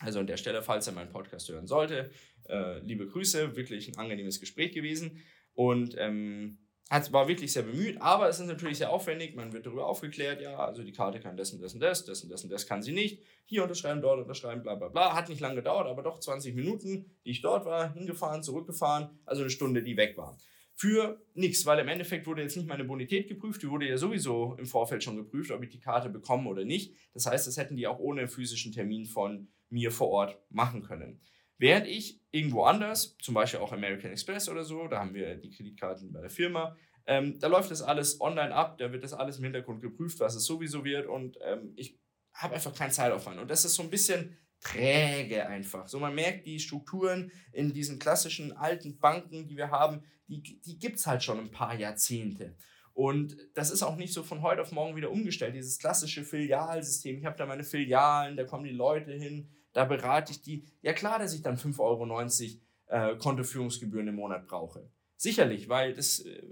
Also 0.00 0.20
an 0.20 0.26
der 0.26 0.36
Stelle, 0.36 0.62
falls 0.62 0.86
er 0.86 0.92
meinen 0.92 1.10
Podcast 1.10 1.48
hören 1.48 1.66
sollte, 1.66 2.10
äh, 2.48 2.78
liebe 2.80 3.06
Grüße, 3.06 3.56
wirklich 3.56 3.88
ein 3.88 3.98
angenehmes 3.98 4.40
Gespräch 4.40 4.72
gewesen. 4.72 5.22
Und 5.54 5.96
ähm, 5.98 6.58
hat, 6.90 7.12
war 7.12 7.28
wirklich 7.28 7.52
sehr 7.52 7.64
bemüht, 7.64 8.00
aber 8.00 8.28
es 8.28 8.40
ist 8.40 8.46
natürlich 8.46 8.78
sehr 8.78 8.90
aufwendig. 8.90 9.34
Man 9.34 9.52
wird 9.52 9.66
darüber 9.66 9.86
aufgeklärt, 9.86 10.40
ja, 10.40 10.56
also 10.56 10.82
die 10.82 10.92
Karte 10.92 11.20
kann 11.20 11.36
das 11.36 11.52
und 11.52 11.60
das 11.60 11.74
und 11.74 11.80
das, 11.80 12.04
das 12.04 12.22
und 12.22 12.30
das 12.30 12.44
und 12.44 12.50
das 12.50 12.66
kann 12.66 12.82
sie 12.82 12.92
nicht. 12.92 13.22
Hier 13.44 13.62
unterschreiben, 13.62 14.00
dort 14.00 14.20
unterschreiben, 14.20 14.62
bla 14.62 14.74
bla 14.74 14.88
bla. 14.88 15.14
Hat 15.14 15.28
nicht 15.28 15.40
lange 15.40 15.56
gedauert, 15.56 15.86
aber 15.86 16.02
doch 16.02 16.18
20 16.18 16.54
Minuten, 16.54 17.10
die 17.24 17.30
ich 17.30 17.42
dort 17.42 17.66
war, 17.66 17.92
hingefahren, 17.92 18.42
zurückgefahren, 18.42 19.10
also 19.26 19.42
eine 19.42 19.50
Stunde, 19.50 19.82
die 19.82 19.96
weg 19.96 20.16
war. 20.16 20.38
Für 20.80 21.20
nichts, 21.34 21.66
weil 21.66 21.80
im 21.80 21.88
Endeffekt 21.88 22.28
wurde 22.28 22.42
jetzt 22.42 22.56
nicht 22.56 22.68
meine 22.68 22.84
Bonität 22.84 23.26
geprüft, 23.26 23.60
die 23.64 23.68
wurde 23.68 23.88
ja 23.88 23.98
sowieso 23.98 24.54
im 24.60 24.66
Vorfeld 24.66 25.02
schon 25.02 25.16
geprüft, 25.16 25.50
ob 25.50 25.60
ich 25.64 25.70
die 25.70 25.80
Karte 25.80 26.08
bekomme 26.08 26.48
oder 26.48 26.64
nicht. 26.64 26.94
Das 27.14 27.26
heißt, 27.26 27.48
das 27.48 27.56
hätten 27.56 27.74
die 27.74 27.88
auch 27.88 27.98
ohne 27.98 28.28
physischen 28.28 28.70
Termin 28.70 29.04
von 29.04 29.48
mir 29.70 29.90
vor 29.90 30.08
Ort 30.10 30.38
machen 30.50 30.82
können. 30.82 31.20
Während 31.58 31.88
ich 31.88 32.20
irgendwo 32.30 32.62
anders, 32.62 33.16
zum 33.20 33.34
Beispiel 33.34 33.58
auch 33.58 33.72
American 33.72 34.12
Express 34.12 34.48
oder 34.48 34.62
so, 34.62 34.86
da 34.86 35.00
haben 35.00 35.14
wir 35.14 35.34
die 35.34 35.50
Kreditkarten 35.50 36.12
bei 36.12 36.20
der 36.20 36.30
Firma, 36.30 36.76
ähm, 37.06 37.40
da 37.40 37.48
läuft 37.48 37.72
das 37.72 37.82
alles 37.82 38.20
online 38.20 38.54
ab, 38.54 38.78
da 38.78 38.92
wird 38.92 39.02
das 39.02 39.14
alles 39.14 39.38
im 39.38 39.44
Hintergrund 39.44 39.82
geprüft, 39.82 40.20
was 40.20 40.36
es 40.36 40.44
sowieso 40.44 40.84
wird 40.84 41.08
und 41.08 41.38
ähm, 41.42 41.72
ich 41.74 41.98
habe 42.34 42.54
einfach 42.54 42.72
keinen 42.72 42.92
Zeitaufwand. 42.92 43.40
Und 43.40 43.50
das 43.50 43.64
ist 43.64 43.74
so 43.74 43.82
ein 43.82 43.90
bisschen 43.90 44.36
träge 44.60 45.46
einfach. 45.46 45.88
So 45.88 45.98
man 45.98 46.14
merkt, 46.14 46.46
die 46.46 46.58
Strukturen 46.58 47.30
in 47.52 47.72
diesen 47.72 47.98
klassischen 47.98 48.52
alten 48.56 48.98
Banken, 48.98 49.46
die 49.46 49.56
wir 49.56 49.70
haben, 49.70 50.02
die, 50.26 50.60
die 50.60 50.78
gibt 50.78 50.98
es 50.98 51.06
halt 51.06 51.22
schon 51.22 51.38
ein 51.38 51.50
paar 51.50 51.74
Jahrzehnte. 51.74 52.56
Und 52.92 53.36
das 53.54 53.70
ist 53.70 53.82
auch 53.84 53.96
nicht 53.96 54.12
so 54.12 54.24
von 54.24 54.42
heute 54.42 54.60
auf 54.60 54.72
morgen 54.72 54.96
wieder 54.96 55.12
umgestellt, 55.12 55.54
dieses 55.54 55.78
klassische 55.78 56.24
Filialsystem. 56.24 57.18
Ich 57.18 57.24
habe 57.24 57.36
da 57.36 57.46
meine 57.46 57.62
Filialen, 57.62 58.36
da 58.36 58.44
kommen 58.44 58.64
die 58.64 58.70
Leute 58.70 59.12
hin, 59.12 59.48
da 59.72 59.84
berate 59.84 60.32
ich 60.32 60.42
die. 60.42 60.64
Ja 60.82 60.92
klar, 60.92 61.20
dass 61.20 61.32
ich 61.32 61.42
dann 61.42 61.56
5,90 61.56 61.78
Euro 61.80 63.14
äh, 63.14 63.16
Kontoführungsgebühren 63.16 64.08
im 64.08 64.16
Monat 64.16 64.48
brauche. 64.48 64.90
Sicherlich, 65.16 65.68
weil 65.68 65.94
das, 65.94 66.20
äh, 66.20 66.42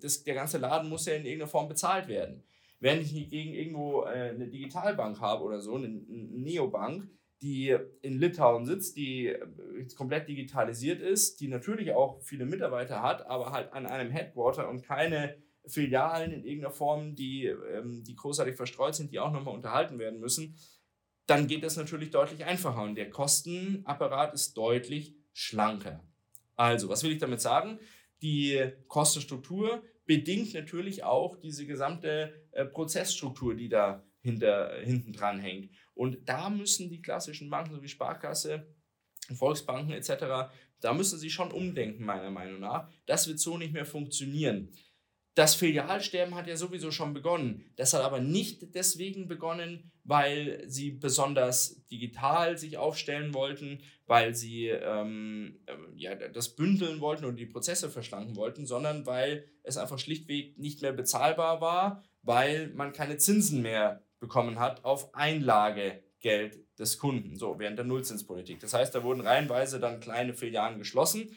das, 0.00 0.24
der 0.24 0.34
ganze 0.34 0.58
Laden 0.58 0.88
muss 0.88 1.06
ja 1.06 1.14
in 1.14 1.24
irgendeiner 1.24 1.48
Form 1.50 1.68
bezahlt 1.68 2.08
werden. 2.08 2.42
Wenn 2.80 3.00
ich 3.00 3.12
gegen 3.30 3.54
irgendwo 3.54 4.02
äh, 4.02 4.30
eine 4.30 4.48
Digitalbank 4.48 5.20
habe 5.20 5.44
oder 5.44 5.60
so, 5.60 5.76
eine, 5.76 5.86
Neobank, 5.88 7.08
die 7.42 7.76
in 8.02 8.18
Litauen 8.18 8.64
sitzt, 8.64 8.96
die 8.96 9.26
äh, 9.26 9.38
komplett 9.96 10.28
digitalisiert 10.28 11.00
ist, 11.00 11.40
die 11.40 11.48
natürlich 11.48 11.92
auch 11.92 12.22
viele 12.22 12.46
Mitarbeiter 12.46 13.02
hat, 13.02 13.26
aber 13.26 13.50
halt 13.50 13.72
an 13.72 13.86
einem 13.86 14.10
Headquarter 14.10 14.68
und 14.68 14.82
keine 14.82 15.36
Filialen 15.66 16.32
in 16.32 16.44
irgendeiner 16.44 16.72
Form, 16.72 17.14
die, 17.14 17.46
ähm, 17.46 18.02
die 18.04 18.14
großartig 18.14 18.56
verstreut 18.56 18.94
sind, 18.94 19.12
die 19.12 19.18
auch 19.18 19.32
nochmal 19.32 19.54
unterhalten 19.54 19.98
werden 19.98 20.20
müssen, 20.20 20.56
dann 21.26 21.46
geht 21.46 21.64
das 21.64 21.76
natürlich 21.76 22.10
deutlich 22.10 22.44
einfacher 22.44 22.82
und 22.82 22.94
der 22.94 23.10
Kostenapparat 23.10 24.34
ist 24.34 24.56
deutlich 24.56 25.14
schlanker. 25.32 26.02
Also, 26.56 26.88
was 26.88 27.02
will 27.02 27.12
ich 27.12 27.18
damit 27.18 27.40
sagen? 27.40 27.78
Die 28.22 28.60
Kostenstruktur 28.88 29.82
bedingt 30.04 30.54
natürlich 30.54 31.04
auch 31.04 31.36
diese 31.36 31.66
gesamte 31.66 32.46
äh, 32.52 32.64
Prozessstruktur, 32.64 33.54
die 33.54 33.68
da 33.68 34.04
hinter, 34.20 34.74
hinten 34.80 35.12
dran 35.12 35.40
hängt. 35.40 35.70
Und 35.94 36.18
da 36.28 36.50
müssen 36.50 36.88
die 36.90 37.02
klassischen 37.02 37.50
Banken, 37.50 37.74
so 37.74 37.82
wie 37.82 37.88
Sparkasse, 37.88 38.66
Volksbanken 39.34 39.92
etc., 39.92 40.52
da 40.80 40.92
müssen 40.92 41.18
sie 41.18 41.30
schon 41.30 41.52
umdenken, 41.52 42.04
meiner 42.04 42.30
Meinung 42.30 42.60
nach. 42.60 42.90
Das 43.06 43.28
wird 43.28 43.38
so 43.38 43.56
nicht 43.56 43.72
mehr 43.72 43.86
funktionieren. 43.86 44.72
das 45.34 45.54
Filialsterben 45.54 46.34
hat 46.34 46.46
ja 46.46 46.56
sowieso 46.56 46.90
schon 46.90 47.14
begonnen. 47.14 47.64
Das 47.76 47.94
hat 47.94 48.02
aber 48.02 48.20
nicht 48.20 48.74
deswegen 48.74 49.28
begonnen, 49.28 49.90
weil 50.04 50.62
sie 50.66 50.90
besonders 50.90 51.86
digital 51.86 52.58
sich 52.58 52.76
aufstellen 52.76 53.32
wollten, 53.32 53.80
weil 54.06 54.34
sie 54.34 54.66
ähm, 54.66 55.60
äh, 55.66 55.72
ja, 55.96 56.14
das 56.14 56.54
bündeln 56.54 57.00
wollten 57.00 57.24
und 57.24 57.36
die 57.36 57.46
Prozesse 57.46 57.88
verschlanken 57.88 58.36
wollten, 58.36 58.66
sondern 58.66 59.06
weil 59.06 59.46
es 59.62 59.78
einfach 59.78 59.98
schlichtweg 59.98 60.58
nicht 60.58 60.82
mehr 60.82 60.92
bezahlbar 60.92 61.62
war, 61.62 62.04
weil 62.22 62.68
man 62.74 62.92
keine 62.92 63.16
Zinsen 63.16 63.62
mehr 63.62 64.02
bekommen 64.22 64.58
hat 64.58 64.86
auf 64.86 65.14
Einlagegeld 65.14 66.58
des 66.78 66.98
Kunden, 66.98 67.36
so 67.36 67.58
während 67.58 67.76
der 67.76 67.84
Nullzinspolitik. 67.84 68.60
Das 68.60 68.72
heißt, 68.72 68.94
da 68.94 69.02
wurden 69.02 69.20
reihenweise 69.20 69.78
dann 69.78 70.00
kleine 70.00 70.32
Filialen 70.32 70.78
geschlossen 70.78 71.36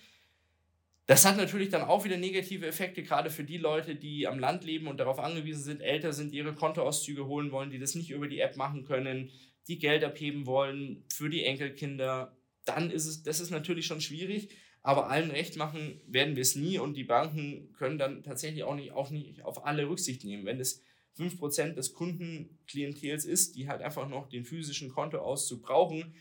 das 1.07 1.23
hat 1.23 1.37
natürlich 1.37 1.69
dann 1.69 1.83
auch 1.83 2.03
wieder 2.03 2.17
negative 2.17 2.65
Effekte, 2.65 3.03
gerade 3.03 3.29
für 3.29 3.43
die 3.43 3.57
Leute, 3.57 3.95
die 3.95 4.27
am 4.27 4.39
Land 4.39 4.63
leben 4.63 4.87
und 4.87 4.99
darauf 4.99 5.19
angewiesen 5.19 5.63
sind, 5.63 5.81
älter 5.81 6.13
sind, 6.13 6.33
ihre 6.33 6.55
Kontoauszüge 6.55 7.27
holen 7.27 7.51
wollen, 7.51 7.69
die 7.69 7.77
das 7.77 7.93
nicht 7.93 8.09
über 8.09 8.27
die 8.27 8.39
App 8.39 8.57
machen 8.57 8.85
können, 8.85 9.29
die 9.67 9.77
Geld 9.77 10.03
abheben 10.03 10.47
wollen 10.47 11.03
für 11.13 11.29
die 11.29 11.43
Enkelkinder. 11.43 12.35
Dann 12.65 12.89
ist 12.89 13.05
es, 13.05 13.21
das 13.21 13.39
ist 13.39 13.51
natürlich 13.51 13.85
schon 13.85 14.01
schwierig, 14.01 14.49
aber 14.81 15.09
allen 15.09 15.29
recht 15.29 15.57
machen 15.57 16.01
werden 16.07 16.35
wir 16.35 16.41
es 16.41 16.55
nie 16.55 16.79
und 16.79 16.95
die 16.95 17.03
Banken 17.03 17.71
können 17.73 17.99
dann 17.99 18.23
tatsächlich 18.23 18.63
auch 18.63 18.75
nicht, 18.75 18.91
auch 18.91 19.11
nicht 19.11 19.43
auf 19.43 19.65
alle 19.65 19.87
Rücksicht 19.87 20.23
nehmen. 20.23 20.45
Wenn 20.45 20.59
es 20.59 20.83
5% 21.17 21.73
des 21.73 21.93
Kundenklientels 21.93 23.25
ist, 23.25 23.55
die 23.55 23.67
halt 23.67 23.81
einfach 23.81 24.07
noch 24.07 24.27
den 24.27 24.45
physischen 24.45 24.89
Kontoauszug 24.89 25.63
brauchen, 25.63 26.15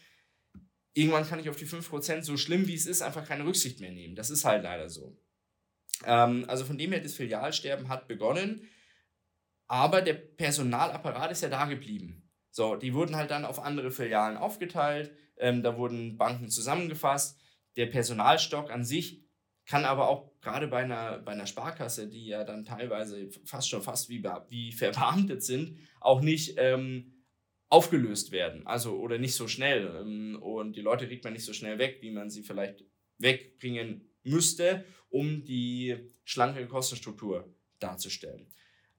irgendwann 0.95 1.27
kann 1.27 1.41
ich 1.41 1.49
auf 1.49 1.57
die 1.57 1.67
5%, 1.67 2.23
so 2.23 2.37
schlimm 2.37 2.67
wie 2.67 2.75
es 2.75 2.87
ist, 2.87 3.03
einfach 3.03 3.27
keine 3.27 3.45
Rücksicht 3.45 3.81
mehr 3.81 3.93
nehmen. 3.93 4.15
Das 4.15 4.31
ist 4.31 4.45
halt 4.45 4.63
leider 4.63 4.89
so. 4.89 5.19
Ähm, 6.05 6.45
also 6.49 6.65
von 6.65 6.79
dem 6.79 6.93
her, 6.93 7.01
das 7.01 7.15
Filialsterben 7.15 7.89
hat 7.89 8.09
begonnen, 8.09 8.69
aber 9.67 10.03
der 10.03 10.15
Personalapparat 10.15 11.33
ist 11.33 11.43
ja 11.43 11.49
da 11.49 11.67
geblieben. 11.67 12.31
So, 12.51 12.77
die 12.77 12.95
wurden 12.95 13.17
halt 13.17 13.31
dann 13.31 13.45
auf 13.45 13.59
andere 13.59 13.91
Filialen 13.91 14.37
aufgeteilt, 14.37 15.13
ähm, 15.37 15.63
da 15.63 15.77
wurden 15.77 16.17
Banken 16.17 16.49
zusammengefasst. 16.49 17.41
Der 17.77 17.87
Personalstock 17.87 18.71
an 18.71 18.85
sich 18.85 19.24
kann 19.67 19.85
aber 19.85 20.09
auch 20.09 20.31
gerade 20.41 20.69
bei 20.69 20.83
einer, 20.83 21.19
bei 21.19 21.33
einer 21.33 21.47
Sparkasse, 21.47 22.09
die 22.09 22.27
ja 22.27 22.45
dann 22.45 22.65
teilweise 22.65 23.31
fast 23.45 23.69
schon 23.69 23.83
fast 23.83 24.09
wie, 24.09 24.23
wie 24.49 24.73
verbeamtet 24.73 25.43
sind, 25.43 25.79
auch 26.01 26.21
nicht 26.21 26.55
ähm, 26.59 27.15
aufgelöst 27.69 28.31
werden. 28.31 28.67
Also 28.67 28.99
oder 28.99 29.19
nicht 29.19 29.35
so 29.35 29.49
schnell. 29.49 29.87
Ähm, 30.01 30.39
und 30.41 30.77
die 30.77 30.83
Leute 30.83 31.07
kriegt 31.07 31.25
man 31.25 31.33
nicht 31.33 31.45
so 31.45 31.53
schnell 31.53 31.79
weg, 31.79 31.99
wie 32.03 32.11
man 32.11 32.31
sie 32.31 32.43
vielleicht 32.43 32.85
wegbringen 33.19 34.11
müsste, 34.23 34.85
um 35.09 35.45
die 35.45 35.97
schlanke 36.25 36.67
Kostenstruktur 36.67 37.53
darzustellen. 37.79 38.47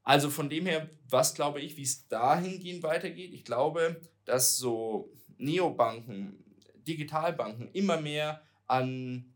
Also 0.03 0.29
von 0.29 0.50
dem 0.50 0.65
her, 0.65 0.89
was 1.10 1.34
glaube 1.34 1.62
ich, 1.62 1.77
wie 1.77 1.84
es 1.84 2.07
dahingehend 2.07 2.84
weitergeht? 2.84 3.34
Ich 3.34 3.43
glaube, 3.43 4.01
dass 4.24 4.57
so 4.57 5.12
Neobanken, 5.38 6.43
Digitalbanken 6.88 7.72
immer 7.72 8.00
mehr 8.00 8.43
an 8.67 9.35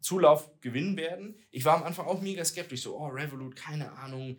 Zulauf 0.00 0.50
gewinnen 0.60 0.96
werden. 0.96 1.36
Ich 1.50 1.64
war 1.64 1.76
am 1.76 1.82
Anfang 1.82 2.06
auch 2.06 2.20
mega 2.20 2.44
skeptisch, 2.44 2.82
so, 2.82 2.96
oh, 2.96 3.08
Revolut, 3.08 3.56
keine 3.56 3.92
Ahnung, 3.92 4.38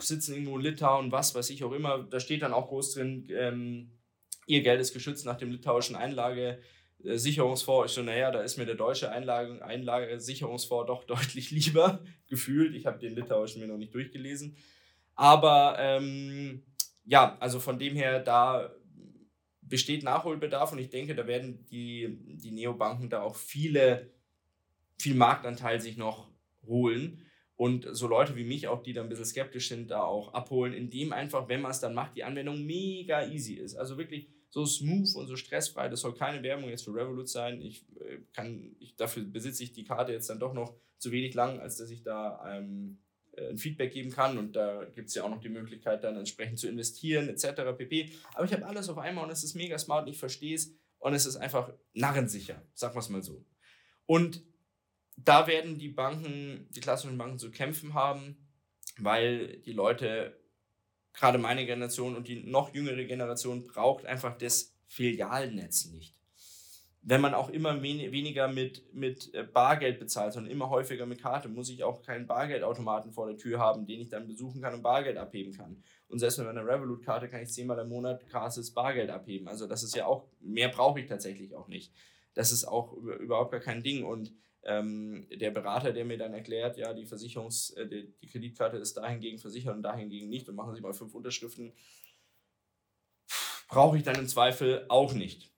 sitzen 0.00 0.34
irgendwo 0.34 0.56
in 0.56 0.64
Litauen, 0.64 1.12
was 1.12 1.34
weiß 1.34 1.50
ich 1.50 1.64
auch 1.64 1.72
immer. 1.72 2.04
Da 2.04 2.20
steht 2.20 2.42
dann 2.42 2.52
auch 2.52 2.68
groß 2.68 2.94
drin, 2.94 3.28
ähm, 3.30 3.90
ihr 4.46 4.62
Geld 4.62 4.80
ist 4.80 4.92
geschützt 4.92 5.26
nach 5.26 5.36
dem 5.36 5.50
litauischen 5.50 5.96
Einlagesicherungsfonds. 5.96 7.90
Ich 7.90 7.94
so, 7.94 8.02
naja, 8.02 8.30
da 8.30 8.40
ist 8.42 8.56
mir 8.56 8.66
der 8.66 8.76
deutsche 8.76 9.10
Einlage, 9.10 9.64
Einlagesicherungsfonds 9.64 10.86
doch 10.86 11.04
deutlich 11.06 11.50
lieber 11.50 12.00
gefühlt. 12.28 12.74
Ich 12.74 12.86
habe 12.86 12.98
den 12.98 13.14
litauischen 13.14 13.60
mir 13.60 13.68
noch 13.68 13.78
nicht 13.78 13.94
durchgelesen. 13.94 14.56
Aber 15.14 15.76
ähm, 15.78 16.62
ja, 17.04 17.36
also 17.40 17.60
von 17.60 17.78
dem 17.78 17.94
her, 17.94 18.20
da 18.20 18.70
besteht 19.62 20.04
Nachholbedarf 20.04 20.72
und 20.72 20.78
ich 20.78 20.90
denke, 20.90 21.14
da 21.14 21.26
werden 21.26 21.66
die, 21.66 22.18
die 22.36 22.52
Neobanken 22.52 23.10
da 23.10 23.22
auch 23.22 23.34
viele, 23.34 24.10
viel 24.98 25.14
Marktanteil 25.14 25.80
sich 25.80 25.96
noch 25.96 26.30
holen 26.66 27.26
und 27.56 27.86
so 27.90 28.06
Leute 28.06 28.36
wie 28.36 28.44
mich 28.44 28.68
auch, 28.68 28.82
die 28.82 28.92
da 28.92 29.02
ein 29.02 29.08
bisschen 29.08 29.24
skeptisch 29.24 29.68
sind, 29.68 29.90
da 29.90 30.02
auch 30.02 30.34
abholen, 30.34 30.74
indem 30.74 31.12
einfach, 31.12 31.48
wenn 31.48 31.62
man 31.62 31.70
es 31.70 31.80
dann 31.80 31.94
macht, 31.94 32.14
die 32.14 32.24
Anwendung 32.24 32.64
mega 32.66 33.26
easy 33.26 33.54
ist. 33.54 33.76
Also 33.76 33.96
wirklich 33.96 34.28
so 34.50 34.66
smooth 34.66 35.14
und 35.16 35.26
so 35.26 35.36
stressfrei. 35.36 35.88
Das 35.88 36.00
soll 36.00 36.14
keine 36.14 36.42
Werbung 36.42 36.68
jetzt 36.68 36.84
für 36.84 36.94
Revolut 36.94 37.28
sein. 37.28 37.60
Ich 37.62 37.86
äh, 37.98 38.18
kann, 38.34 38.76
ich, 38.78 38.94
dafür 38.96 39.24
besitze 39.24 39.62
ich 39.62 39.72
die 39.72 39.84
Karte 39.84 40.12
jetzt 40.12 40.28
dann 40.28 40.38
doch 40.38 40.52
noch 40.52 40.76
zu 40.98 41.12
wenig 41.12 41.34
lang, 41.34 41.58
als 41.60 41.76
dass 41.76 41.90
ich 41.90 42.02
da 42.02 42.58
ähm, 42.58 42.98
äh, 43.32 43.48
ein 43.48 43.58
Feedback 43.58 43.92
geben 43.92 44.10
kann. 44.10 44.36
Und 44.36 44.54
da 44.54 44.84
gibt 44.94 45.08
es 45.08 45.14
ja 45.14 45.24
auch 45.24 45.30
noch 45.30 45.40
die 45.40 45.48
Möglichkeit, 45.48 46.04
dann 46.04 46.16
entsprechend 46.16 46.58
zu 46.58 46.68
investieren, 46.68 47.28
etc. 47.28 47.76
pp. 47.76 48.12
Aber 48.34 48.44
ich 48.44 48.52
habe 48.52 48.66
alles 48.66 48.90
auf 48.90 48.98
einmal 48.98 49.24
und 49.24 49.30
es 49.30 49.44
ist 49.44 49.54
mega 49.54 49.78
smart 49.78 50.06
und 50.06 50.12
ich 50.12 50.18
verstehe 50.18 50.54
es. 50.54 50.74
Und 50.98 51.14
es 51.14 51.26
ist 51.26 51.36
einfach 51.36 51.72
narrensicher, 51.94 52.62
sagen 52.74 52.94
wir 52.94 53.00
es 53.00 53.08
mal 53.08 53.22
so. 53.22 53.44
Und 54.06 54.42
da 55.16 55.46
werden 55.46 55.78
die 55.78 55.88
Banken, 55.88 56.68
die 56.70 56.80
klassischen 56.80 57.18
Banken 57.18 57.38
zu 57.38 57.50
kämpfen 57.50 57.94
haben, 57.94 58.36
weil 58.98 59.58
die 59.58 59.72
Leute, 59.72 60.38
gerade 61.12 61.38
meine 61.38 61.66
Generation 61.66 62.16
und 62.16 62.28
die 62.28 62.44
noch 62.44 62.74
jüngere 62.74 63.04
Generation, 63.04 63.66
braucht 63.66 64.04
einfach 64.04 64.36
das 64.36 64.74
Filialnetz 64.86 65.86
nicht. 65.86 66.14
Wenn 67.08 67.20
man 67.20 67.34
auch 67.34 67.50
immer 67.50 67.82
wen 67.82 68.10
weniger 68.10 68.48
mit, 68.48 68.92
mit 68.92 69.32
äh, 69.32 69.44
Bargeld 69.44 70.00
bezahlt, 70.00 70.32
sondern 70.32 70.50
immer 70.50 70.70
häufiger 70.70 71.06
mit 71.06 71.22
Karte, 71.22 71.48
muss 71.48 71.70
ich 71.70 71.84
auch 71.84 72.02
keinen 72.02 72.26
Bargeldautomaten 72.26 73.12
vor 73.12 73.28
der 73.28 73.36
Tür 73.36 73.60
haben, 73.60 73.86
den 73.86 74.00
ich 74.00 74.08
dann 74.08 74.26
besuchen 74.26 74.60
kann 74.60 74.74
und 74.74 74.82
Bargeld 74.82 75.16
abheben 75.16 75.52
kann. 75.52 75.84
Und 76.08 76.18
selbst 76.18 76.38
mit 76.38 76.48
meiner 76.48 76.66
Revolut-Karte 76.66 77.28
kann 77.28 77.42
ich 77.42 77.52
zehnmal 77.52 77.78
im 77.78 77.88
Monat 77.88 78.26
krasses 78.26 78.72
Bargeld 78.72 79.10
abheben. 79.10 79.46
Also 79.46 79.68
das 79.68 79.84
ist 79.84 79.94
ja 79.94 80.06
auch, 80.06 80.26
mehr 80.40 80.68
brauche 80.68 80.98
ich 80.98 81.06
tatsächlich 81.06 81.54
auch 81.54 81.68
nicht. 81.68 81.92
Das 82.34 82.50
ist 82.50 82.64
auch 82.64 82.94
überhaupt 82.94 83.52
gar 83.52 83.60
kein 83.60 83.84
Ding. 83.84 84.04
Und 84.04 84.32
ähm, 84.66 85.28
der 85.32 85.52
Berater, 85.52 85.92
der 85.92 86.04
mir 86.04 86.18
dann 86.18 86.34
erklärt, 86.34 86.76
ja, 86.76 86.92
die 86.92 87.06
Versicherungs-, 87.06 87.76
äh, 87.76 87.88
die, 87.88 88.12
die, 88.20 88.26
Kreditkarte 88.26 88.76
ist 88.76 88.96
dahingegen 88.96 89.38
versichert 89.38 89.76
und 89.76 89.82
dahingegen 89.82 90.28
nicht 90.28 90.48
und 90.48 90.56
machen 90.56 90.74
Sie 90.74 90.80
mal 90.80 90.92
fünf 90.92 91.14
Unterschriften, 91.14 91.72
brauche 93.68 93.96
ich 93.96 94.02
dann 94.02 94.16
im 94.16 94.28
Zweifel 94.28 94.84
auch 94.88 95.14
nicht. 95.14 95.52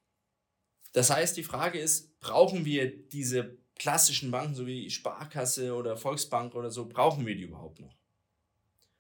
Das 0.93 1.11
heißt, 1.11 1.37
die 1.37 1.43
Frage 1.43 1.79
ist, 1.79 2.21
brauchen 2.21 2.65
wir 2.65 3.09
diese 3.09 3.57
klassischen 3.77 4.31
Banken, 4.31 4.55
so 4.55 4.67
wie 4.67 4.91
Sparkasse 4.91 5.75
oder 5.75 5.97
Volksbank 5.97 6.55
oder 6.55 6.71
so, 6.71 6.87
brauchen 6.87 7.27
wir 7.27 7.35
die 7.35 7.43
überhaupt 7.43 7.81
noch? 7.81 7.97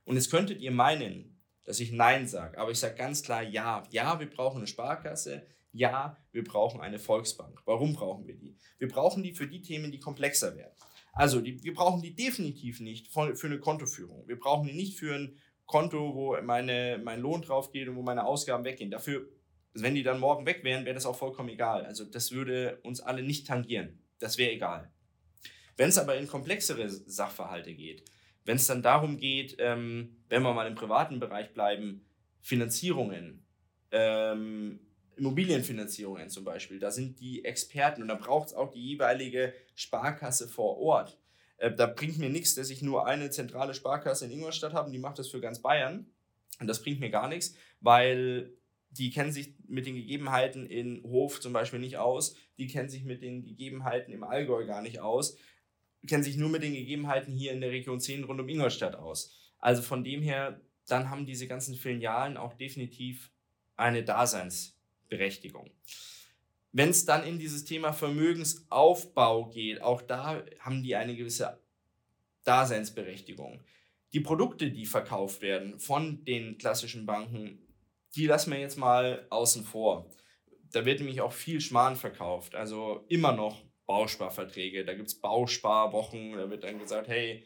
Und 0.04 0.16
jetzt 0.16 0.30
könntet 0.30 0.60
ihr 0.60 0.70
meinen, 0.70 1.38
dass 1.64 1.80
ich 1.80 1.92
Nein 1.92 2.26
sage, 2.26 2.58
aber 2.58 2.70
ich 2.70 2.78
sage 2.78 2.94
ganz 2.94 3.22
klar 3.22 3.42
Ja. 3.42 3.82
Ja, 3.90 4.18
wir 4.20 4.30
brauchen 4.30 4.58
eine 4.58 4.66
Sparkasse, 4.66 5.46
ja, 5.72 6.16
wir 6.32 6.44
brauchen 6.44 6.80
eine 6.80 6.98
Volksbank. 6.98 7.60
Warum 7.64 7.92
brauchen 7.92 8.26
wir 8.26 8.34
die? 8.34 8.56
Wir 8.78 8.88
brauchen 8.88 9.22
die 9.22 9.32
für 9.32 9.46
die 9.46 9.60
Themen, 9.60 9.92
die 9.92 10.00
komplexer 10.00 10.56
werden. 10.56 10.74
Also, 11.12 11.40
die, 11.40 11.62
wir 11.62 11.74
brauchen 11.74 12.02
die 12.02 12.14
definitiv 12.14 12.80
nicht 12.80 13.08
für 13.08 13.34
eine 13.42 13.58
Kontoführung. 13.58 14.26
Wir 14.26 14.38
brauchen 14.38 14.68
die 14.68 14.74
nicht 14.74 14.98
für 14.98 15.14
ein 15.14 15.36
Konto, 15.66 16.14
wo 16.14 16.40
meine, 16.42 17.00
mein 17.02 17.20
Lohn 17.20 17.42
drauf 17.42 17.72
geht 17.72 17.88
und 17.88 17.96
wo 17.96 18.02
meine 18.02 18.24
Ausgaben 18.24 18.64
weggehen. 18.64 18.90
Dafür, 18.90 19.28
wenn 19.74 19.94
die 19.94 20.02
dann 20.02 20.20
morgen 20.20 20.46
weg 20.46 20.64
wären, 20.64 20.84
wäre 20.84 20.94
das 20.94 21.06
auch 21.06 21.16
vollkommen 21.16 21.48
egal. 21.50 21.84
Also, 21.84 22.04
das 22.04 22.32
würde 22.32 22.78
uns 22.82 23.00
alle 23.00 23.22
nicht 23.22 23.46
tangieren. 23.46 23.98
Das 24.18 24.38
wäre 24.38 24.52
egal. 24.52 24.90
Wenn 25.76 25.90
es 25.90 25.98
aber 25.98 26.16
in 26.16 26.26
komplexere 26.26 26.88
Sachverhalte 26.88 27.74
geht, 27.74 28.04
wenn 28.44 28.56
es 28.56 28.66
dann 28.66 28.82
darum 28.82 29.18
geht, 29.18 29.56
ähm, 29.58 30.16
wenn 30.28 30.42
wir 30.42 30.54
mal 30.54 30.66
im 30.66 30.74
privaten 30.74 31.20
Bereich 31.20 31.52
bleiben, 31.52 32.04
Finanzierungen, 32.40 33.44
ähm, 33.90 34.80
Immobilienfinanzierungen 35.18 36.30
zum 36.30 36.44
Beispiel. 36.44 36.78
Da 36.78 36.90
sind 36.90 37.20
die 37.20 37.44
Experten 37.44 38.02
und 38.02 38.08
da 38.08 38.14
braucht 38.14 38.48
es 38.48 38.54
auch 38.54 38.70
die 38.70 38.82
jeweilige 38.82 39.52
Sparkasse 39.74 40.48
vor 40.48 40.78
Ort. 40.78 41.18
Äh, 41.58 41.72
da 41.74 41.86
bringt 41.86 42.18
mir 42.18 42.30
nichts, 42.30 42.54
dass 42.54 42.70
ich 42.70 42.82
nur 42.82 43.06
eine 43.06 43.30
zentrale 43.30 43.74
Sparkasse 43.74 44.24
in 44.24 44.32
Ingolstadt 44.32 44.72
habe 44.72 44.86
und 44.86 44.92
die 44.92 44.98
macht 44.98 45.18
das 45.18 45.28
für 45.28 45.40
ganz 45.40 45.60
Bayern. 45.60 46.06
Und 46.60 46.66
das 46.66 46.82
bringt 46.82 47.00
mir 47.00 47.10
gar 47.10 47.28
nichts, 47.28 47.54
weil 47.80 48.52
die 48.90 49.10
kennen 49.10 49.32
sich 49.32 49.54
mit 49.66 49.86
den 49.86 49.94
Gegebenheiten 49.94 50.66
in 50.66 51.02
Hof 51.04 51.40
zum 51.40 51.52
Beispiel 51.52 51.78
nicht 51.78 51.98
aus, 51.98 52.36
die 52.56 52.66
kennen 52.66 52.88
sich 52.88 53.04
mit 53.04 53.22
den 53.22 53.44
Gegebenheiten 53.44 54.12
im 54.12 54.24
Allgäu 54.24 54.64
gar 54.64 54.82
nicht 54.82 55.00
aus, 55.00 55.36
kennen 56.06 56.22
sich 56.22 56.36
nur 56.36 56.48
mit 56.48 56.62
den 56.62 56.72
Gegebenheiten 56.72 57.32
hier 57.32 57.52
in 57.52 57.60
der 57.60 57.70
Region 57.70 58.00
10 58.00 58.24
rund 58.24 58.40
um 58.40 58.48
Ingolstadt 58.48 58.96
aus. 58.96 59.34
Also 59.58 59.82
von 59.82 60.04
dem 60.04 60.22
her, 60.22 60.60
dann 60.86 61.10
haben 61.10 61.26
diese 61.26 61.46
ganzen 61.46 61.74
Filialen 61.74 62.36
auch 62.36 62.54
definitiv 62.54 63.30
eine 63.76 64.02
Daseins 64.02 64.77
Berechtigung. 65.08 65.70
Wenn 66.72 66.90
es 66.90 67.04
dann 67.04 67.24
in 67.24 67.38
dieses 67.38 67.64
Thema 67.64 67.92
Vermögensaufbau 67.92 69.46
geht, 69.46 69.80
auch 69.80 70.02
da 70.02 70.44
haben 70.60 70.82
die 70.82 70.96
eine 70.96 71.16
gewisse 71.16 71.58
Daseinsberechtigung. 72.44 73.60
Die 74.12 74.20
Produkte, 74.20 74.70
die 74.70 74.86
verkauft 74.86 75.42
werden 75.42 75.78
von 75.78 76.24
den 76.24 76.58
klassischen 76.58 77.06
Banken, 77.06 77.58
die 78.16 78.26
lassen 78.26 78.52
wir 78.52 78.58
jetzt 78.58 78.78
mal 78.78 79.26
außen 79.30 79.64
vor. 79.64 80.10
Da 80.72 80.84
wird 80.84 81.00
nämlich 81.00 81.20
auch 81.20 81.32
viel 81.32 81.60
Schmarrn 81.60 81.96
verkauft. 81.96 82.54
Also 82.54 83.04
immer 83.08 83.32
noch 83.32 83.62
Bausparverträge, 83.86 84.84
da 84.84 84.94
gibt 84.94 85.08
es 85.08 85.20
Bausparwochen, 85.20 86.32
da 86.32 86.50
wird 86.50 86.64
dann 86.64 86.78
gesagt, 86.78 87.08
hey, 87.08 87.44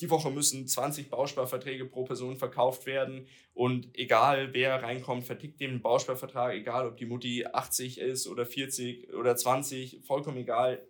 die 0.00 0.10
Woche 0.10 0.30
müssen 0.30 0.66
20 0.66 1.08
Bausparverträge 1.08 1.86
pro 1.86 2.04
Person 2.04 2.36
verkauft 2.36 2.86
werden 2.86 3.26
und 3.54 3.88
egal 3.96 4.52
wer 4.52 4.82
reinkommt, 4.82 5.24
vertickt 5.24 5.60
dem 5.60 5.80
Bausparvertrag, 5.80 6.54
egal 6.54 6.86
ob 6.86 6.96
die 6.96 7.06
Mutti 7.06 7.46
80 7.46 7.98
ist 7.98 8.26
oder 8.26 8.44
40 8.44 9.14
oder 9.14 9.36
20, 9.36 10.02
vollkommen 10.04 10.38
egal, 10.38 10.86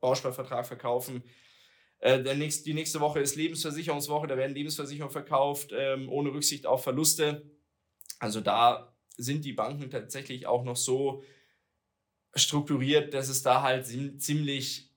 Bausparvertrag 0.00 0.66
verkaufen. 0.66 1.22
Äh, 1.98 2.22
der 2.22 2.34
nächst, 2.34 2.64
die 2.64 2.72
nächste 2.72 3.00
Woche 3.00 3.20
ist 3.20 3.36
Lebensversicherungswoche, 3.36 4.26
da 4.26 4.36
werden 4.36 4.54
Lebensversicherungen 4.54 5.12
verkauft, 5.12 5.72
ähm, 5.76 6.08
ohne 6.08 6.32
Rücksicht 6.32 6.66
auf 6.66 6.82
Verluste. 6.82 7.50
Also 8.18 8.40
da 8.40 8.96
sind 9.16 9.44
die 9.44 9.52
Banken 9.52 9.90
tatsächlich 9.90 10.46
auch 10.46 10.64
noch 10.64 10.76
so 10.76 11.22
strukturiert, 12.34 13.12
dass 13.12 13.28
es 13.28 13.42
da 13.42 13.62
halt 13.62 13.86
ziemlich 13.86 14.89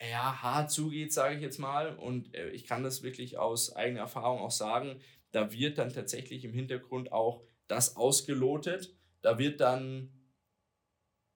ja, 0.00 0.42
hart 0.42 0.70
zugeht, 0.70 1.12
sage 1.12 1.36
ich 1.36 1.42
jetzt 1.42 1.58
mal. 1.58 1.96
Und 1.96 2.34
äh, 2.34 2.50
ich 2.50 2.64
kann 2.64 2.82
das 2.82 3.02
wirklich 3.02 3.38
aus 3.38 3.74
eigener 3.74 4.00
Erfahrung 4.00 4.40
auch 4.40 4.50
sagen. 4.50 5.00
Da 5.32 5.52
wird 5.52 5.78
dann 5.78 5.92
tatsächlich 5.92 6.44
im 6.44 6.52
Hintergrund 6.52 7.12
auch 7.12 7.42
das 7.66 7.96
ausgelotet. 7.96 8.96
Da 9.22 9.38
wird 9.38 9.60
dann, 9.60 10.12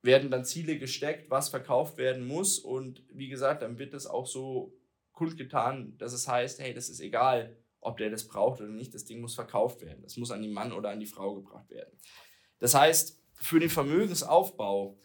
werden 0.03 0.31
dann 0.31 0.45
Ziele 0.45 0.79
gesteckt, 0.79 1.31
was 1.31 1.49
verkauft 1.49 1.99
werden 1.99 2.27
muss. 2.27 2.59
Und 2.59 3.05
wie 3.11 3.29
gesagt, 3.29 3.63
dann 3.63 3.79
wird 3.79 3.95
das 3.95 4.07
auch 4.07 4.27
so 4.27 4.75
kundgetan, 5.13 5.97
dass 5.99 6.13
es 6.13 6.29
heißt, 6.29 6.61
hey, 6.61 6.73
das 6.73 6.89
ist 6.89 7.01
egal, 7.01 7.57
ob 7.81 7.97
der 7.99 8.11
das 8.11 8.29
braucht 8.29 8.61
oder 8.61 8.71
nicht. 8.71 8.95
Das 8.95 9.05
Ding 9.05 9.21
muss 9.21 9.35
verkauft 9.35 9.83
werden. 9.83 10.03
Das 10.03 10.17
muss 10.17 10.31
an 10.31 10.43
den 10.43 10.53
Mann 10.53 10.73
oder 10.73 10.91
an 10.91 11.01
die 11.01 11.07
Frau 11.07 11.35
gebracht 11.35 11.69
werden. 11.71 11.99
Das 12.61 12.75
heißt, 12.75 13.21
für 13.35 13.59
den 13.59 13.71
Vermögensaufbau 13.71 15.01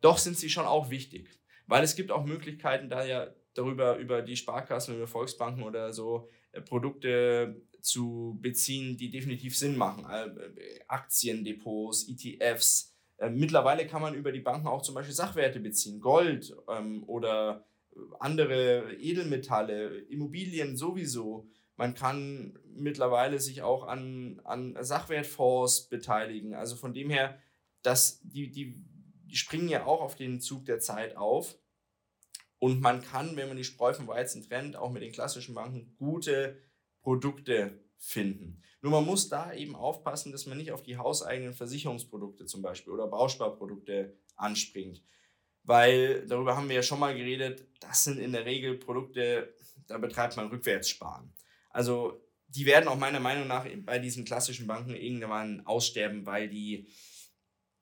doch 0.00 0.18
sind 0.18 0.36
sie 0.36 0.50
schon 0.50 0.66
auch 0.66 0.90
wichtig, 0.90 1.28
weil 1.66 1.82
es 1.82 1.96
gibt 1.96 2.10
auch 2.10 2.24
Möglichkeiten, 2.24 2.88
da 2.88 3.04
ja 3.04 3.28
darüber 3.54 3.96
über 3.96 4.22
die 4.22 4.36
Sparkassen, 4.36 4.96
über 4.96 5.06
Volksbanken 5.06 5.62
oder 5.62 5.92
so 5.92 6.28
äh, 6.52 6.60
Produkte 6.60 7.62
zu 7.80 8.38
beziehen, 8.40 8.96
die 8.96 9.10
definitiv 9.10 9.56
Sinn 9.56 9.76
machen. 9.76 10.06
Äh, 10.10 10.80
Aktiendepots, 10.86 12.08
ETFs. 12.08 12.94
Äh, 13.18 13.30
mittlerweile 13.30 13.86
kann 13.86 14.02
man 14.02 14.14
über 14.14 14.32
die 14.32 14.40
Banken 14.40 14.68
auch 14.68 14.82
zum 14.82 14.94
Beispiel 14.94 15.14
Sachwerte 15.14 15.60
beziehen, 15.60 16.00
Gold 16.00 16.54
ähm, 16.68 17.04
oder 17.06 17.64
andere 18.18 18.94
Edelmetalle, 18.94 19.98
Immobilien 20.08 20.76
sowieso. 20.76 21.48
Man 21.76 21.94
kann 21.94 22.58
mittlerweile 22.74 23.40
sich 23.40 23.62
auch 23.62 23.86
an, 23.86 24.40
an 24.44 24.76
Sachwertfonds 24.80 25.88
beteiligen. 25.88 26.54
Also 26.54 26.76
von 26.76 26.92
dem 26.92 27.10
her, 27.10 27.38
dass 27.82 28.20
die 28.22 28.50
die 28.50 28.74
springen 29.36 29.68
ja 29.68 29.86
auch 29.86 30.00
auf 30.00 30.16
den 30.16 30.40
Zug 30.40 30.64
der 30.64 30.80
Zeit 30.80 31.16
auf. 31.16 31.58
Und 32.58 32.80
man 32.80 33.02
kann, 33.02 33.36
wenn 33.36 33.48
man 33.48 33.56
die 33.56 33.64
Spreu 33.64 33.94
vom 33.94 34.06
Weizen 34.06 34.46
trennt, 34.46 34.76
auch 34.76 34.90
mit 34.90 35.02
den 35.02 35.12
klassischen 35.12 35.54
Banken 35.54 35.94
gute 35.96 36.60
Produkte 37.00 37.80
finden. 37.96 38.62
Nur 38.82 38.92
man 38.92 39.04
muss 39.04 39.28
da 39.28 39.52
eben 39.52 39.76
aufpassen, 39.76 40.32
dass 40.32 40.46
man 40.46 40.58
nicht 40.58 40.72
auf 40.72 40.82
die 40.82 40.96
hauseigenen 40.96 41.54
Versicherungsprodukte 41.54 42.46
zum 42.46 42.62
Beispiel 42.62 42.92
oder 42.92 43.06
Bausparprodukte 43.06 44.16
anspringt. 44.36 45.02
Weil 45.64 46.26
darüber 46.26 46.56
haben 46.56 46.68
wir 46.68 46.76
ja 46.76 46.82
schon 46.82 47.00
mal 47.00 47.14
geredet, 47.14 47.66
das 47.80 48.04
sind 48.04 48.18
in 48.18 48.32
der 48.32 48.46
Regel 48.46 48.78
Produkte, 48.78 49.54
da 49.86 49.98
betreibt 49.98 50.36
man 50.36 50.48
Rückwärtssparen. 50.48 51.32
Also 51.70 52.24
die 52.48 52.66
werden 52.66 52.88
auch 52.88 52.98
meiner 52.98 53.20
Meinung 53.20 53.46
nach 53.46 53.66
bei 53.84 53.98
diesen 53.98 54.24
klassischen 54.24 54.66
Banken 54.66 54.94
irgendwann 54.94 55.64
aussterben, 55.66 56.26
weil 56.26 56.48
die 56.48 56.88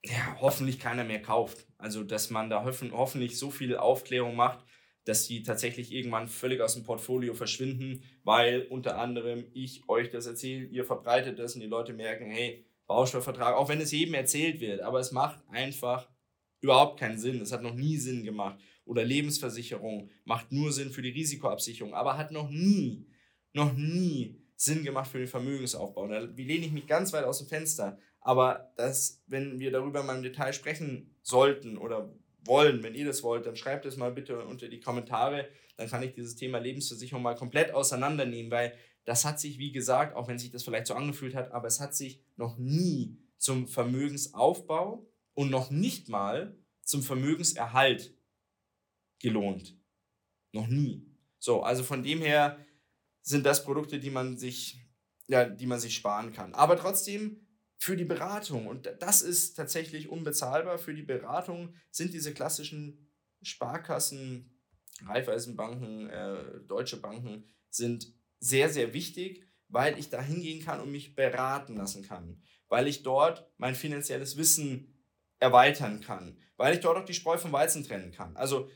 ja, 0.03 0.37
hoffentlich 0.39 0.79
keiner 0.79 1.03
mehr 1.03 1.21
kauft. 1.21 1.67
Also, 1.77 2.03
dass 2.03 2.29
man 2.29 2.49
da 2.49 2.63
hoffen, 2.63 2.91
hoffentlich 2.91 3.37
so 3.37 3.51
viel 3.51 3.75
Aufklärung 3.75 4.35
macht, 4.35 4.65
dass 5.05 5.27
die 5.27 5.43
tatsächlich 5.43 5.91
irgendwann 5.91 6.27
völlig 6.27 6.61
aus 6.61 6.75
dem 6.75 6.83
Portfolio 6.83 7.33
verschwinden, 7.33 8.03
weil 8.23 8.67
unter 8.69 8.97
anderem 8.97 9.45
ich 9.53 9.87
euch 9.89 10.09
das 10.09 10.25
erzähle, 10.27 10.65
ihr 10.65 10.85
verbreitet 10.85 11.39
das 11.39 11.55
und 11.55 11.61
die 11.61 11.67
Leute 11.67 11.93
merken, 11.93 12.29
hey, 12.29 12.65
Baustoffvertrag, 12.85 13.55
auch 13.55 13.69
wenn 13.69 13.81
es 13.81 13.91
jedem 13.91 14.15
erzählt 14.15 14.59
wird, 14.59 14.81
aber 14.81 14.99
es 14.99 15.11
macht 15.11 15.43
einfach 15.49 16.09
überhaupt 16.61 16.99
keinen 16.99 17.17
Sinn. 17.17 17.41
Es 17.41 17.51
hat 17.51 17.61
noch 17.61 17.75
nie 17.75 17.97
Sinn 17.97 18.23
gemacht. 18.23 18.59
Oder 18.85 19.05
Lebensversicherung 19.05 20.09
macht 20.25 20.51
nur 20.51 20.71
Sinn 20.71 20.91
für 20.91 21.01
die 21.01 21.11
Risikoabsicherung, 21.11 21.93
aber 21.93 22.17
hat 22.17 22.31
noch 22.31 22.49
nie, 22.49 23.05
noch 23.53 23.73
nie 23.73 24.41
Sinn 24.55 24.83
gemacht 24.83 25.09
für 25.09 25.19
den 25.19 25.27
Vermögensaufbau. 25.27 26.07
Da 26.07 26.19
lehne 26.19 26.65
ich 26.65 26.71
mich 26.71 26.87
ganz 26.87 27.13
weit 27.13 27.23
aus 27.23 27.37
dem 27.37 27.47
Fenster. 27.47 27.99
Aber 28.21 28.73
das, 28.75 29.23
wenn 29.27 29.59
wir 29.59 29.71
darüber 29.71 30.03
mal 30.03 30.17
im 30.17 30.23
Detail 30.23 30.53
sprechen 30.53 31.15
sollten 31.21 31.77
oder 31.77 32.13
wollen, 32.45 32.83
wenn 32.83 32.95
ihr 32.95 33.05
das 33.05 33.23
wollt, 33.23 33.45
dann 33.45 33.55
schreibt 33.55 33.85
es 33.85 33.97
mal 33.97 34.11
bitte 34.11 34.45
unter 34.45 34.67
die 34.67 34.79
Kommentare. 34.79 35.47
Dann 35.77 35.89
kann 35.89 36.03
ich 36.03 36.13
dieses 36.13 36.35
Thema 36.35 36.57
Lebensversicherung 36.57 37.21
mal 37.21 37.35
komplett 37.35 37.71
auseinandernehmen, 37.71 38.51
weil 38.51 38.73
das 39.05 39.25
hat 39.25 39.39
sich, 39.39 39.57
wie 39.57 39.71
gesagt, 39.71 40.15
auch 40.15 40.27
wenn 40.27 40.39
sich 40.39 40.51
das 40.51 40.63
vielleicht 40.63 40.87
so 40.87 40.93
angefühlt 40.93 41.35
hat, 41.35 41.51
aber 41.51 41.67
es 41.67 41.79
hat 41.79 41.95
sich 41.95 42.21
noch 42.35 42.57
nie 42.57 43.17
zum 43.37 43.67
Vermögensaufbau 43.67 45.07
und 45.33 45.49
noch 45.49 45.71
nicht 45.71 46.09
mal 46.09 46.57
zum 46.83 47.01
Vermögenserhalt 47.01 48.13
gelohnt. 49.19 49.77
Noch 50.51 50.67
nie. 50.67 51.05
So, 51.37 51.61
also 51.61 51.83
von 51.83 52.03
dem 52.03 52.21
her 52.21 52.57
sind 53.21 53.45
das 53.45 53.63
Produkte, 53.63 53.99
die 53.99 54.09
man 54.09 54.37
sich, 54.37 54.79
ja, 55.27 55.45
die 55.45 55.65
man 55.65 55.79
sich 55.79 55.95
sparen 55.95 56.33
kann. 56.33 56.53
Aber 56.53 56.77
trotzdem 56.77 57.47
für 57.79 57.95
die 57.95 58.05
Beratung, 58.05 58.67
und 58.67 58.93
das 58.99 59.21
ist 59.21 59.53
tatsächlich 59.53 60.09
unbezahlbar, 60.09 60.77
für 60.77 60.93
die 60.93 61.01
Beratung 61.01 61.73
sind 61.91 62.13
diese 62.13 62.33
klassischen 62.33 63.09
Sparkassen, 63.41 64.51
Raiffeisenbanken, 65.05 66.09
äh, 66.09 66.59
deutsche 66.67 66.97
Banken 66.97 67.45
sind 67.69 68.13
sehr, 68.41 68.69
sehr 68.69 68.93
wichtig, 68.93 69.45
weil 69.69 69.97
ich 69.97 70.09
da 70.09 70.21
hingehen 70.21 70.63
kann 70.63 70.81
und 70.81 70.91
mich 70.91 71.15
beraten 71.15 71.77
lassen 71.77 72.03
kann, 72.03 72.41
weil 72.67 72.85
ich 72.87 73.01
dort 73.01 73.49
mein 73.57 73.75
finanzielles 73.75 74.35
Wissen 74.35 74.93
erweitern 75.37 76.01
kann, 76.01 76.37
weil 76.57 76.73
ich 76.73 76.81
dort 76.81 76.97
auch 76.97 77.05
die 77.05 77.13
Spreu 77.13 77.37
vom 77.37 77.53
Weizen 77.53 77.85
trennen 77.85 78.11
kann. 78.11 78.35
Also, 78.35 78.69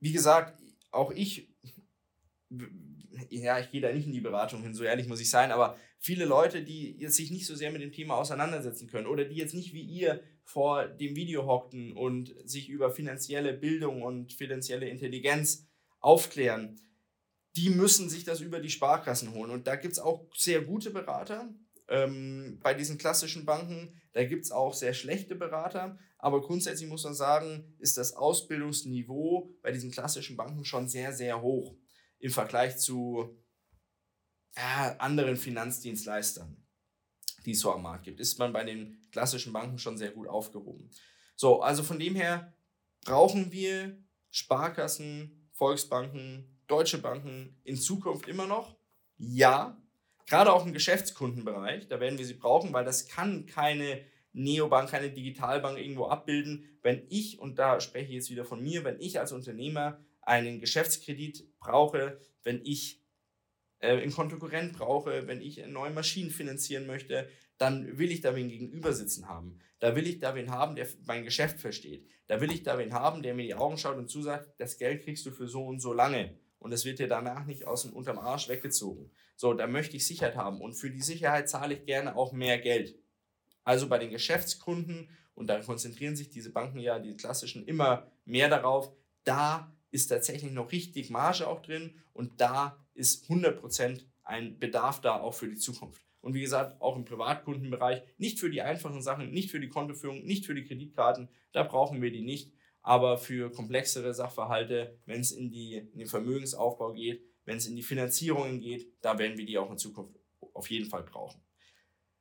wie 0.00 0.12
gesagt, 0.12 0.60
auch 0.90 1.12
ich 1.12 1.54
ja, 3.28 3.58
ich 3.58 3.70
gehe 3.70 3.80
da 3.80 3.92
nicht 3.92 4.06
in 4.06 4.12
die 4.12 4.20
Beratung 4.20 4.62
hin, 4.62 4.74
so 4.74 4.84
ehrlich 4.84 5.06
muss 5.06 5.20
ich 5.20 5.30
sein, 5.30 5.52
aber 5.52 5.76
viele 5.98 6.24
Leute, 6.24 6.62
die 6.62 6.96
jetzt 6.98 7.16
sich 7.16 7.30
nicht 7.30 7.46
so 7.46 7.54
sehr 7.54 7.70
mit 7.70 7.82
dem 7.82 7.92
Thema 7.92 8.16
auseinandersetzen 8.16 8.88
können 8.88 9.06
oder 9.06 9.24
die 9.24 9.36
jetzt 9.36 9.54
nicht 9.54 9.72
wie 9.74 9.82
ihr 9.82 10.22
vor 10.44 10.86
dem 10.86 11.14
Video 11.14 11.46
hockten 11.46 11.92
und 11.92 12.34
sich 12.44 12.68
über 12.68 12.90
finanzielle 12.90 13.52
Bildung 13.52 14.02
und 14.02 14.32
finanzielle 14.32 14.88
Intelligenz 14.88 15.66
aufklären, 16.00 16.80
die 17.56 17.70
müssen 17.70 18.08
sich 18.08 18.24
das 18.24 18.40
über 18.40 18.60
die 18.60 18.70
Sparkassen 18.70 19.34
holen. 19.34 19.50
Und 19.50 19.66
da 19.66 19.76
gibt 19.76 19.92
es 19.92 19.98
auch 19.98 20.26
sehr 20.34 20.62
gute 20.62 20.90
Berater 20.90 21.52
ähm, 21.88 22.58
bei 22.62 22.74
diesen 22.74 22.96
klassischen 22.96 23.44
Banken. 23.44 24.00
Da 24.12 24.24
gibt 24.24 24.44
es 24.44 24.52
auch 24.52 24.72
sehr 24.72 24.94
schlechte 24.94 25.34
Berater. 25.34 25.98
Aber 26.18 26.40
grundsätzlich 26.40 26.88
muss 26.88 27.04
man 27.04 27.14
sagen, 27.14 27.74
ist 27.78 27.98
das 27.98 28.14
Ausbildungsniveau 28.14 29.50
bei 29.62 29.72
diesen 29.72 29.90
klassischen 29.90 30.36
Banken 30.36 30.64
schon 30.64 30.88
sehr, 30.88 31.12
sehr 31.12 31.42
hoch 31.42 31.74
im 32.20 32.30
Vergleich 32.30 32.78
zu 32.78 33.36
ja, 34.56 34.96
anderen 34.98 35.36
Finanzdienstleistern, 35.36 36.56
die 37.44 37.52
es 37.52 37.60
so 37.60 37.72
am 37.72 37.82
Markt 37.82 38.04
gibt, 38.04 38.20
ist 38.20 38.38
man 38.38 38.52
bei 38.52 38.64
den 38.64 39.08
klassischen 39.10 39.52
Banken 39.52 39.78
schon 39.78 39.98
sehr 39.98 40.10
gut 40.10 40.28
aufgehoben. 40.28 40.90
So, 41.34 41.62
also 41.62 41.82
von 41.82 41.98
dem 41.98 42.14
her 42.14 42.54
brauchen 43.04 43.50
wir 43.50 43.98
Sparkassen, 44.30 45.48
Volksbanken, 45.52 46.60
deutsche 46.66 46.98
Banken 46.98 47.58
in 47.64 47.76
Zukunft 47.76 48.28
immer 48.28 48.46
noch? 48.46 48.76
Ja, 49.16 49.82
gerade 50.26 50.52
auch 50.52 50.64
im 50.64 50.72
Geschäftskundenbereich, 50.72 51.88
da 51.88 52.00
werden 52.00 52.18
wir 52.18 52.26
sie 52.26 52.34
brauchen, 52.34 52.72
weil 52.72 52.84
das 52.84 53.08
kann 53.08 53.46
keine 53.46 54.04
Neobank, 54.32 54.90
keine 54.90 55.10
Digitalbank 55.10 55.78
irgendwo 55.78 56.06
abbilden. 56.06 56.78
Wenn 56.82 57.04
ich, 57.08 57.38
und 57.38 57.58
da 57.58 57.80
spreche 57.80 58.08
ich 58.08 58.14
jetzt 58.14 58.30
wieder 58.30 58.44
von 58.44 58.62
mir, 58.62 58.84
wenn 58.84 59.00
ich 59.00 59.18
als 59.18 59.32
Unternehmer 59.32 59.98
einen 60.30 60.60
Geschäftskredit 60.60 61.58
brauche, 61.58 62.20
wenn 62.44 62.64
ich 62.64 63.02
äh, 63.80 64.00
einen 64.00 64.12
Kontokorrent 64.12 64.74
brauche, 64.74 65.26
wenn 65.26 65.40
ich 65.40 65.66
neue 65.66 65.90
Maschinen 65.90 66.30
finanzieren 66.30 66.86
möchte, 66.86 67.28
dann 67.58 67.98
will 67.98 68.12
ich 68.12 68.20
da 68.20 68.36
wen 68.36 68.48
gegenüber 68.48 68.92
sitzen 68.92 69.28
haben. 69.28 69.58
Da 69.80 69.96
will 69.96 70.06
ich 70.06 70.20
da 70.20 70.36
wen 70.36 70.52
haben, 70.52 70.76
der 70.76 70.86
mein 71.04 71.24
Geschäft 71.24 71.58
versteht. 71.58 72.08
Da 72.28 72.40
will 72.40 72.52
ich 72.52 72.62
da 72.62 72.78
wen 72.78 72.94
haben, 72.94 73.22
der 73.22 73.34
mir 73.34 73.42
die 73.42 73.56
Augen 73.56 73.76
schaut 73.76 73.96
und 73.96 74.08
zusagt, 74.08 74.48
das 74.58 74.78
Geld 74.78 75.02
kriegst 75.02 75.26
du 75.26 75.32
für 75.32 75.48
so 75.48 75.66
und 75.66 75.80
so 75.80 75.92
lange. 75.92 76.38
Und 76.60 76.70
es 76.72 76.84
wird 76.84 77.00
dir 77.00 77.08
danach 77.08 77.44
nicht 77.44 77.66
aus 77.66 77.82
dem 77.82 77.92
unterm 77.92 78.18
Arsch 78.18 78.48
weggezogen. 78.48 79.10
So, 79.34 79.52
da 79.52 79.66
möchte 79.66 79.96
ich 79.96 80.06
Sicherheit 80.06 80.36
haben. 80.36 80.60
Und 80.60 80.74
für 80.74 80.90
die 80.90 81.02
Sicherheit 81.02 81.48
zahle 81.48 81.74
ich 81.74 81.86
gerne 81.86 82.14
auch 82.14 82.32
mehr 82.32 82.58
Geld. 82.60 82.94
Also 83.64 83.88
bei 83.88 83.98
den 83.98 84.10
Geschäftskunden, 84.10 85.10
und 85.34 85.48
da 85.48 85.60
konzentrieren 85.60 86.14
sich 86.14 86.30
diese 86.30 86.52
Banken 86.52 86.78
ja, 86.78 87.00
die 87.00 87.16
klassischen, 87.16 87.66
immer 87.66 88.12
mehr 88.24 88.48
darauf, 88.48 88.92
da 89.24 89.74
ist 89.90 90.08
tatsächlich 90.08 90.52
noch 90.52 90.72
richtig 90.72 91.10
Marge 91.10 91.46
auch 91.46 91.62
drin 91.62 91.94
und 92.12 92.40
da 92.40 92.78
ist 92.94 93.30
100% 93.30 94.04
ein 94.22 94.58
Bedarf 94.58 95.00
da 95.00 95.20
auch 95.20 95.34
für 95.34 95.48
die 95.48 95.56
Zukunft. 95.56 96.02
Und 96.20 96.34
wie 96.34 96.42
gesagt, 96.42 96.80
auch 96.80 96.96
im 96.96 97.04
Privatkundenbereich, 97.04 98.02
nicht 98.18 98.38
für 98.38 98.50
die 98.50 98.62
einfachen 98.62 99.02
Sachen, 99.02 99.30
nicht 99.32 99.50
für 99.50 99.60
die 99.60 99.68
Kontoführung, 99.68 100.22
nicht 100.24 100.46
für 100.46 100.54
die 100.54 100.64
Kreditkarten, 100.64 101.28
da 101.52 101.62
brauchen 101.62 102.02
wir 102.02 102.12
die 102.12 102.22
nicht. 102.22 102.52
Aber 102.82 103.18
für 103.18 103.50
komplexere 103.50 104.14
Sachverhalte, 104.14 104.98
wenn 105.06 105.20
es 105.20 105.32
in, 105.32 105.52
in 105.52 105.98
den 105.98 106.06
Vermögensaufbau 106.06 106.92
geht, 106.92 107.22
wenn 107.44 107.56
es 107.56 107.66
in 107.66 107.76
die 107.76 107.82
Finanzierungen 107.82 108.60
geht, 108.60 108.92
da 109.00 109.18
werden 109.18 109.36
wir 109.36 109.46
die 109.46 109.58
auch 109.58 109.70
in 109.70 109.78
Zukunft 109.78 110.14
auf 110.54 110.70
jeden 110.70 110.88
Fall 110.88 111.02
brauchen. 111.02 111.42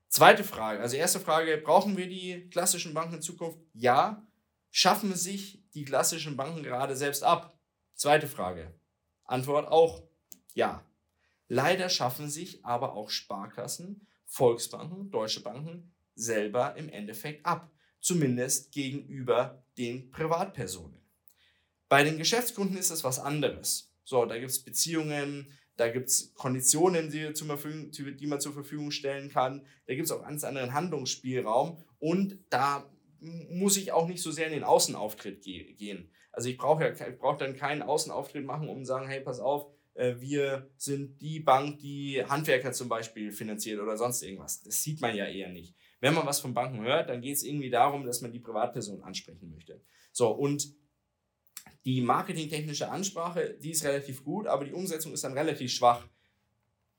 Zweite 0.08 0.44
Frage, 0.44 0.82
also 0.82 0.98
erste 0.98 1.20
Frage, 1.20 1.58
brauchen 1.58 1.96
wir 1.96 2.08
die 2.08 2.50
klassischen 2.50 2.94
Banken 2.94 3.16
in 3.16 3.22
Zukunft? 3.22 3.60
Ja. 3.74 4.26
Schaffen 4.72 5.16
sich 5.16 5.64
die 5.74 5.84
klassischen 5.84 6.36
Banken 6.36 6.64
gerade 6.64 6.96
selbst 6.96 7.24
ab? 7.24 7.59
Zweite 8.00 8.30
Frage. 8.30 8.74
Antwort 9.26 9.68
auch 9.68 10.02
ja. 10.54 10.86
Leider 11.50 11.90
schaffen 11.90 12.30
sich 12.30 12.64
aber 12.64 12.94
auch 12.94 13.10
Sparkassen, 13.10 14.08
Volksbanken, 14.26 15.12
deutsche 15.12 15.44
Banken 15.44 15.92
selber 16.16 16.78
im 16.78 16.88
Endeffekt 16.88 17.46
ab. 17.46 17.70
Zumindest 18.00 18.72
gegenüber 18.72 19.66
den 19.78 20.12
Privatpersonen. 20.12 20.98
Bei 21.90 22.06
den 22.06 22.18
Geschäftskunden 22.18 22.78
ist 22.78 22.90
es 22.90 23.04
was 23.04 23.20
anderes. 23.20 23.92
So, 24.06 24.24
da 24.24 24.40
gibt 24.40 24.52
es 24.52 24.64
Beziehungen, 24.64 25.52
da 25.76 25.90
gibt 25.90 26.08
es 26.08 26.34
Konditionen, 26.36 27.12
die, 27.12 27.34
die, 27.34 28.28
man 28.28 28.40
zur 28.40 28.54
Verfügung 28.54 28.92
stellen 28.92 29.30
kann. 29.30 29.68
Da 29.88 29.96
gibt 29.96 30.06
es 30.06 30.12
auch 30.14 30.24
ganz 30.24 30.46
anderen 30.46 30.74
Handlungsspielraum 30.74 31.84
und 32.00 32.40
da 32.50 32.90
muss 33.20 33.76
ich 33.76 33.92
auch 33.92 34.08
nicht 34.08 34.22
so 34.22 34.32
sehr 34.32 34.48
in 34.48 34.54
den 34.54 34.64
Außenauftritt 34.64 35.42
ge 35.42 35.74
gehen. 35.74 36.10
Also 36.40 36.48
ich 36.48 36.58
brauche 36.58 36.86
ja, 36.86 36.92
ich 36.94 37.18
brauche 37.18 37.38
dann 37.38 37.54
keinen 37.54 37.82
Außenauftritt 37.82 38.46
machen, 38.46 38.70
um 38.70 38.80
zu 38.80 38.86
sagen, 38.86 39.10
hey, 39.10 39.20
pass 39.20 39.42
auf, 39.42 39.66
äh, 39.94 40.16
wir 40.20 40.72
sind 40.78 41.22
die 41.22 41.42
Bank, 41.42 41.80
die 41.80 42.24
Handwerker 42.26 42.72
zum 42.72 42.88
Beispiel 42.88 43.34
finanziert 43.34 43.82
oder 43.82 43.98
sonst 43.98 44.24
irgendwas. 44.24 44.64
Das 44.64 44.82
sieht 44.82 45.02
man 45.02 45.14
ja 45.18 45.26
eher 45.26 45.50
nicht. 45.50 45.76
Wenn 46.00 46.14
man 46.14 46.26
was 46.26 46.40
von 46.40 46.54
Banken 46.54 46.80
hört, 46.80 47.10
dann 47.10 47.20
geht 47.20 47.36
es 47.36 47.44
irgendwie 47.44 47.70
darum, 47.70 48.06
dass 48.06 48.22
man 48.22 48.32
die 48.32 48.40
Privatperson 48.40 49.04
ansprechen 49.04 49.50
möchte. 49.50 49.82
So, 50.14 50.30
und 50.30 50.74
die 51.84 52.00
marketingtechnische 52.00 52.90
Ansprache, 52.90 53.58
die 53.62 53.72
ist 53.72 53.84
relativ 53.84 54.24
gut, 54.24 54.48
aber 54.48 54.64
die 54.64 54.72
Umsetzung 54.72 55.12
ist 55.12 55.26
dann 55.26 55.38
relativ 55.38 55.74
schwach. 55.74 56.08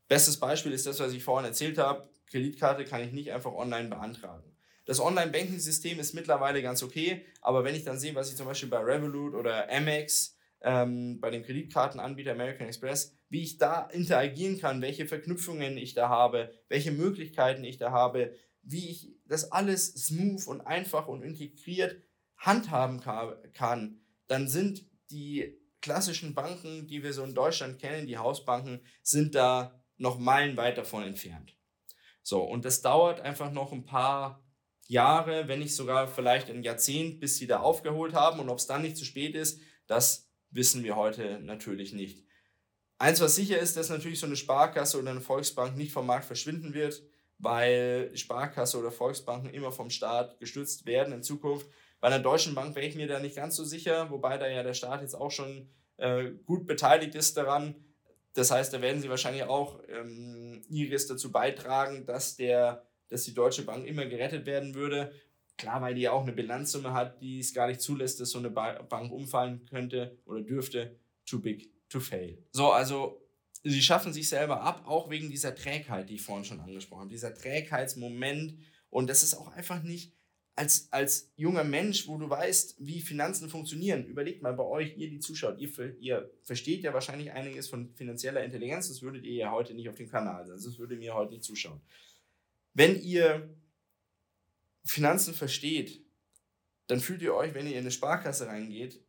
Bestes 0.06 0.38
Beispiel 0.38 0.72
ist 0.72 0.86
das, 0.86 1.00
was 1.00 1.14
ich 1.14 1.24
vorhin 1.24 1.46
erzählt 1.46 1.78
habe. 1.78 2.10
Kreditkarte 2.26 2.84
kann 2.84 3.00
ich 3.00 3.12
nicht 3.12 3.32
einfach 3.32 3.54
online 3.54 3.88
beantragen. 3.88 4.49
Das 4.90 4.98
Online-Banking-System 4.98 6.00
ist 6.00 6.14
mittlerweile 6.14 6.62
ganz 6.62 6.82
okay, 6.82 7.24
aber 7.42 7.62
wenn 7.62 7.76
ich 7.76 7.84
dann 7.84 8.00
sehe, 8.00 8.16
was 8.16 8.28
ich 8.28 8.36
zum 8.36 8.46
Beispiel 8.46 8.68
bei 8.68 8.80
Revolut 8.80 9.34
oder 9.34 9.70
Amex, 9.70 10.36
ähm, 10.62 11.20
bei 11.20 11.30
dem 11.30 11.44
Kreditkartenanbieter 11.44 12.32
American 12.32 12.66
Express, 12.66 13.16
wie 13.28 13.44
ich 13.44 13.56
da 13.56 13.82
interagieren 13.82 14.58
kann, 14.58 14.82
welche 14.82 15.06
Verknüpfungen 15.06 15.78
ich 15.78 15.94
da 15.94 16.08
habe, 16.08 16.52
welche 16.68 16.90
Möglichkeiten 16.90 17.62
ich 17.62 17.78
da 17.78 17.92
habe, 17.92 18.34
wie 18.62 18.90
ich 18.90 19.14
das 19.26 19.52
alles 19.52 19.94
smooth 19.94 20.44
und 20.48 20.62
einfach 20.62 21.06
und 21.06 21.22
integriert 21.22 22.02
handhaben 22.36 22.98
kann, 23.52 24.00
dann 24.26 24.48
sind 24.48 24.90
die 25.12 25.56
klassischen 25.80 26.34
Banken, 26.34 26.88
die 26.88 27.04
wir 27.04 27.12
so 27.12 27.22
in 27.22 27.36
Deutschland 27.36 27.78
kennen, 27.78 28.08
die 28.08 28.18
Hausbanken, 28.18 28.80
sind 29.04 29.36
da 29.36 29.80
noch 29.98 30.18
meilenweit 30.18 30.78
davon 30.78 31.04
entfernt. 31.04 31.56
So, 32.22 32.42
und 32.42 32.64
das 32.64 32.82
dauert 32.82 33.20
einfach 33.20 33.52
noch 33.52 33.70
ein 33.70 33.84
paar 33.84 34.42
Jahre, 34.90 35.46
wenn 35.46 35.60
nicht 35.60 35.74
sogar 35.74 36.08
vielleicht 36.08 36.50
ein 36.50 36.64
Jahrzehnt, 36.64 37.20
bis 37.20 37.36
sie 37.36 37.46
da 37.46 37.60
aufgeholt 37.60 38.12
haben. 38.12 38.40
Und 38.40 38.48
ob 38.48 38.58
es 38.58 38.66
dann 38.66 38.82
nicht 38.82 38.96
zu 38.96 39.04
spät 39.04 39.36
ist, 39.36 39.60
das 39.86 40.28
wissen 40.50 40.82
wir 40.82 40.96
heute 40.96 41.38
natürlich 41.40 41.92
nicht. 41.92 42.24
Eins, 42.98 43.20
was 43.20 43.36
sicher 43.36 43.60
ist, 43.60 43.76
dass 43.76 43.88
natürlich 43.88 44.18
so 44.18 44.26
eine 44.26 44.34
Sparkasse 44.34 44.98
oder 44.98 45.12
eine 45.12 45.20
Volksbank 45.20 45.76
nicht 45.76 45.92
vom 45.92 46.06
Markt 46.06 46.24
verschwinden 46.24 46.74
wird, 46.74 47.04
weil 47.38 48.10
Sparkasse 48.16 48.78
oder 48.78 48.90
Volksbanken 48.90 49.50
immer 49.50 49.70
vom 49.70 49.90
Staat 49.90 50.40
gestützt 50.40 50.84
werden 50.86 51.14
in 51.14 51.22
Zukunft. 51.22 51.68
Bei 52.00 52.08
einer 52.08 52.18
deutschen 52.18 52.56
Bank 52.56 52.74
wäre 52.74 52.86
ich 52.86 52.96
mir 52.96 53.06
da 53.06 53.20
nicht 53.20 53.36
ganz 53.36 53.54
so 53.54 53.62
sicher, 53.62 54.10
wobei 54.10 54.38
da 54.38 54.48
ja 54.48 54.64
der 54.64 54.74
Staat 54.74 55.02
jetzt 55.02 55.14
auch 55.14 55.30
schon 55.30 55.70
äh, 55.98 56.32
gut 56.44 56.66
beteiligt 56.66 57.14
ist 57.14 57.36
daran. 57.36 57.76
Das 58.34 58.50
heißt, 58.50 58.72
da 58.72 58.82
werden 58.82 59.00
sie 59.00 59.08
wahrscheinlich 59.08 59.44
auch 59.44 59.80
ähm, 59.88 60.62
ihres 60.68 61.06
dazu 61.06 61.30
beitragen, 61.30 62.06
dass 62.06 62.36
der 62.36 62.89
dass 63.10 63.24
die 63.24 63.34
Deutsche 63.34 63.62
Bank 63.62 63.86
immer 63.86 64.06
gerettet 64.06 64.46
werden 64.46 64.74
würde. 64.74 65.12
Klar, 65.58 65.82
weil 65.82 65.94
die 65.94 66.02
ja 66.02 66.12
auch 66.12 66.22
eine 66.22 66.32
Bilanzsumme 66.32 66.94
hat, 66.94 67.20
die 67.20 67.40
es 67.40 67.52
gar 67.52 67.66
nicht 67.66 67.82
zulässt, 67.82 68.18
dass 68.20 68.30
so 68.30 68.38
eine 68.38 68.50
Bank 68.50 69.12
umfallen 69.12 69.66
könnte 69.66 70.16
oder 70.24 70.40
dürfte. 70.40 70.96
Too 71.26 71.40
big 71.40 71.70
to 71.90 72.00
fail. 72.00 72.38
So, 72.52 72.72
also 72.72 73.20
sie 73.62 73.82
schaffen 73.82 74.12
sich 74.12 74.28
selber 74.28 74.62
ab, 74.62 74.84
auch 74.86 75.10
wegen 75.10 75.28
dieser 75.28 75.54
Trägheit, 75.54 76.08
die 76.08 76.14
ich 76.14 76.22
vorhin 76.22 76.44
schon 76.44 76.60
angesprochen 76.60 77.02
habe. 77.02 77.10
Dieser 77.10 77.34
Trägheitsmoment. 77.34 78.54
Und 78.88 79.10
das 79.10 79.22
ist 79.22 79.34
auch 79.34 79.48
einfach 79.48 79.82
nicht 79.82 80.14
als, 80.56 80.88
als 80.92 81.32
junger 81.36 81.64
Mensch, 81.64 82.06
wo 82.08 82.18
du 82.18 82.28
weißt, 82.28 82.76
wie 82.78 83.00
Finanzen 83.00 83.48
funktionieren. 83.48 84.04
Überlegt 84.06 84.42
mal 84.42 84.52
bei 84.52 84.64
euch, 84.64 84.96
ihr, 84.96 85.08
die 85.08 85.18
zuschaut, 85.18 85.58
ihr, 85.58 85.70
ihr 86.00 86.30
versteht 86.42 86.82
ja 86.82 86.92
wahrscheinlich 86.92 87.32
einiges 87.32 87.68
von 87.68 87.94
finanzieller 87.94 88.44
Intelligenz. 88.44 88.88
Das 88.88 89.02
würdet 89.02 89.24
ihr 89.24 89.34
ja 89.34 89.52
heute 89.52 89.74
nicht 89.74 89.88
auf 89.88 89.96
dem 89.96 90.08
Kanal 90.08 90.46
sein. 90.46 90.56
Das 90.62 90.78
würde 90.78 90.96
mir 90.96 91.14
heute 91.14 91.32
nicht 91.32 91.44
zuschauen. 91.44 91.80
Wenn 92.74 93.00
ihr 93.00 93.56
Finanzen 94.84 95.34
versteht, 95.34 96.04
dann 96.86 97.00
fühlt 97.00 97.22
ihr 97.22 97.34
euch, 97.34 97.54
wenn 97.54 97.66
ihr 97.66 97.74
in 97.74 97.80
eine 97.80 97.90
Sparkasse 97.90 98.46
reingeht, 98.46 99.04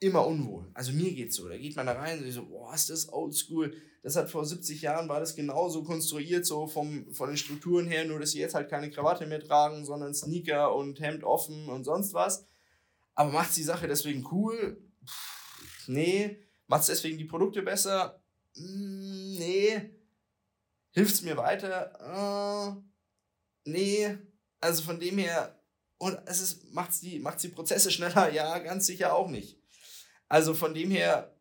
immer 0.00 0.26
unwohl. 0.26 0.70
Also 0.74 0.92
mir 0.92 1.12
geht's 1.12 1.36
so. 1.36 1.48
Da 1.48 1.56
geht 1.58 1.76
man 1.76 1.86
da 1.86 1.92
rein 1.92 2.22
und 2.22 2.30
so, 2.30 2.46
boah, 2.46 2.74
ist 2.74 2.90
das 2.90 3.12
oldschool. 3.12 3.74
Das 4.02 4.16
hat 4.16 4.30
vor 4.30 4.44
70 4.44 4.80
Jahren 4.80 5.08
war 5.08 5.20
das 5.20 5.34
genauso 5.34 5.82
konstruiert, 5.82 6.46
so 6.46 6.66
vom, 6.66 7.12
von 7.12 7.28
den 7.28 7.36
Strukturen 7.36 7.86
her, 7.86 8.04
nur 8.04 8.20
dass 8.20 8.30
sie 8.30 8.38
jetzt 8.38 8.54
halt 8.54 8.70
keine 8.70 8.90
Krawatte 8.90 9.26
mehr 9.26 9.40
tragen, 9.40 9.84
sondern 9.84 10.14
Sneaker 10.14 10.74
und 10.74 11.00
Hemd 11.00 11.24
offen 11.24 11.68
und 11.68 11.84
sonst 11.84 12.14
was. 12.14 12.46
Aber 13.14 13.32
macht 13.32 13.56
die 13.56 13.64
Sache 13.64 13.88
deswegen 13.88 14.26
cool? 14.30 14.80
Pff, 15.04 15.88
nee. 15.88 16.38
Macht 16.68 16.82
es 16.82 16.86
deswegen 16.88 17.18
die 17.18 17.24
Produkte 17.24 17.62
besser? 17.62 18.22
Mm, 18.54 19.34
nee. 19.38 19.90
Hilft 20.92 21.14
es 21.14 21.22
mir 21.22 21.36
weiter? 21.36 22.78
Äh, 22.78 22.87
nee, 23.68 24.16
also 24.60 24.82
von 24.82 25.00
dem 25.00 25.18
her, 25.18 25.60
und 25.98 26.18
es 26.26 26.40
ist, 26.40 26.72
macht's 26.72 27.00
die, 27.00 27.18
macht's 27.18 27.42
die 27.42 27.48
Prozesse 27.48 27.90
schneller? 27.92 28.32
Ja, 28.32 28.58
ganz 28.58 28.86
sicher 28.86 29.14
auch 29.14 29.28
nicht. 29.28 29.58
Also 30.28 30.54
von 30.54 30.74
dem 30.74 30.90
her, 30.90 31.34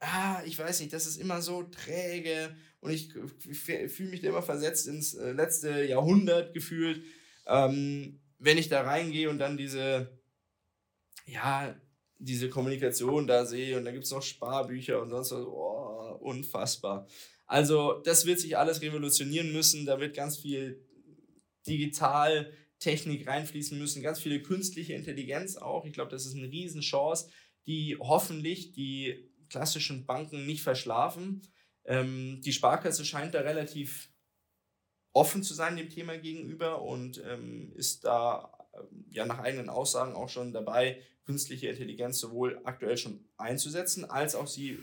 ah, 0.00 0.42
ich 0.44 0.58
weiß 0.58 0.80
nicht, 0.80 0.92
das 0.92 1.06
ist 1.06 1.16
immer 1.16 1.42
so 1.42 1.62
träge 1.62 2.56
und 2.80 2.90
ich 2.90 3.12
fühle 3.12 4.10
mich 4.10 4.20
da 4.20 4.28
immer 4.28 4.42
versetzt 4.42 4.88
ins 4.88 5.14
äh, 5.14 5.32
letzte 5.32 5.84
Jahrhundert 5.84 6.52
gefühlt. 6.52 7.04
Ähm, 7.46 8.20
wenn 8.38 8.58
ich 8.58 8.68
da 8.68 8.82
reingehe 8.82 9.30
und 9.30 9.38
dann 9.38 9.56
diese, 9.56 10.20
ja, 11.26 11.80
diese 12.18 12.48
Kommunikation 12.48 13.26
da 13.26 13.46
sehe 13.46 13.76
und 13.78 13.84
da 13.84 13.92
gibt 13.92 14.04
es 14.04 14.10
noch 14.10 14.22
Sparbücher 14.22 15.00
und 15.00 15.10
sonst 15.10 15.30
was, 15.30 15.46
oh, 15.46 16.18
unfassbar. 16.20 17.06
Also 17.46 18.00
das 18.04 18.26
wird 18.26 18.40
sich 18.40 18.56
alles 18.56 18.80
revolutionieren 18.82 19.52
müssen, 19.52 19.86
da 19.86 20.00
wird 20.00 20.16
ganz 20.16 20.38
viel 20.38 20.84
Digitaltechnik 21.66 23.26
reinfließen 23.26 23.78
müssen, 23.78 24.02
ganz 24.02 24.20
viele 24.20 24.42
künstliche 24.42 24.94
Intelligenz 24.94 25.56
auch. 25.56 25.84
Ich 25.84 25.92
glaube, 25.92 26.10
das 26.10 26.26
ist 26.26 26.36
eine 26.36 26.50
Riesenchance, 26.50 27.28
die 27.66 27.96
hoffentlich 28.00 28.72
die 28.72 29.30
klassischen 29.48 30.06
Banken 30.06 30.46
nicht 30.46 30.62
verschlafen. 30.62 31.42
Ähm, 31.84 32.40
die 32.44 32.52
Sparkasse 32.52 33.04
scheint 33.04 33.34
da 33.34 33.40
relativ 33.40 34.10
offen 35.12 35.42
zu 35.42 35.54
sein 35.54 35.76
dem 35.76 35.90
Thema 35.90 36.16
gegenüber 36.16 36.82
und 36.82 37.22
ähm, 37.26 37.72
ist 37.74 38.04
da 38.04 38.52
äh, 38.72 38.78
ja 39.10 39.26
nach 39.26 39.40
eigenen 39.40 39.68
Aussagen 39.68 40.14
auch 40.14 40.28
schon 40.28 40.52
dabei, 40.52 41.02
künstliche 41.24 41.68
Intelligenz 41.68 42.18
sowohl 42.18 42.60
aktuell 42.64 42.96
schon 42.96 43.24
einzusetzen, 43.36 44.04
als 44.04 44.34
auch 44.34 44.46
sie 44.46 44.78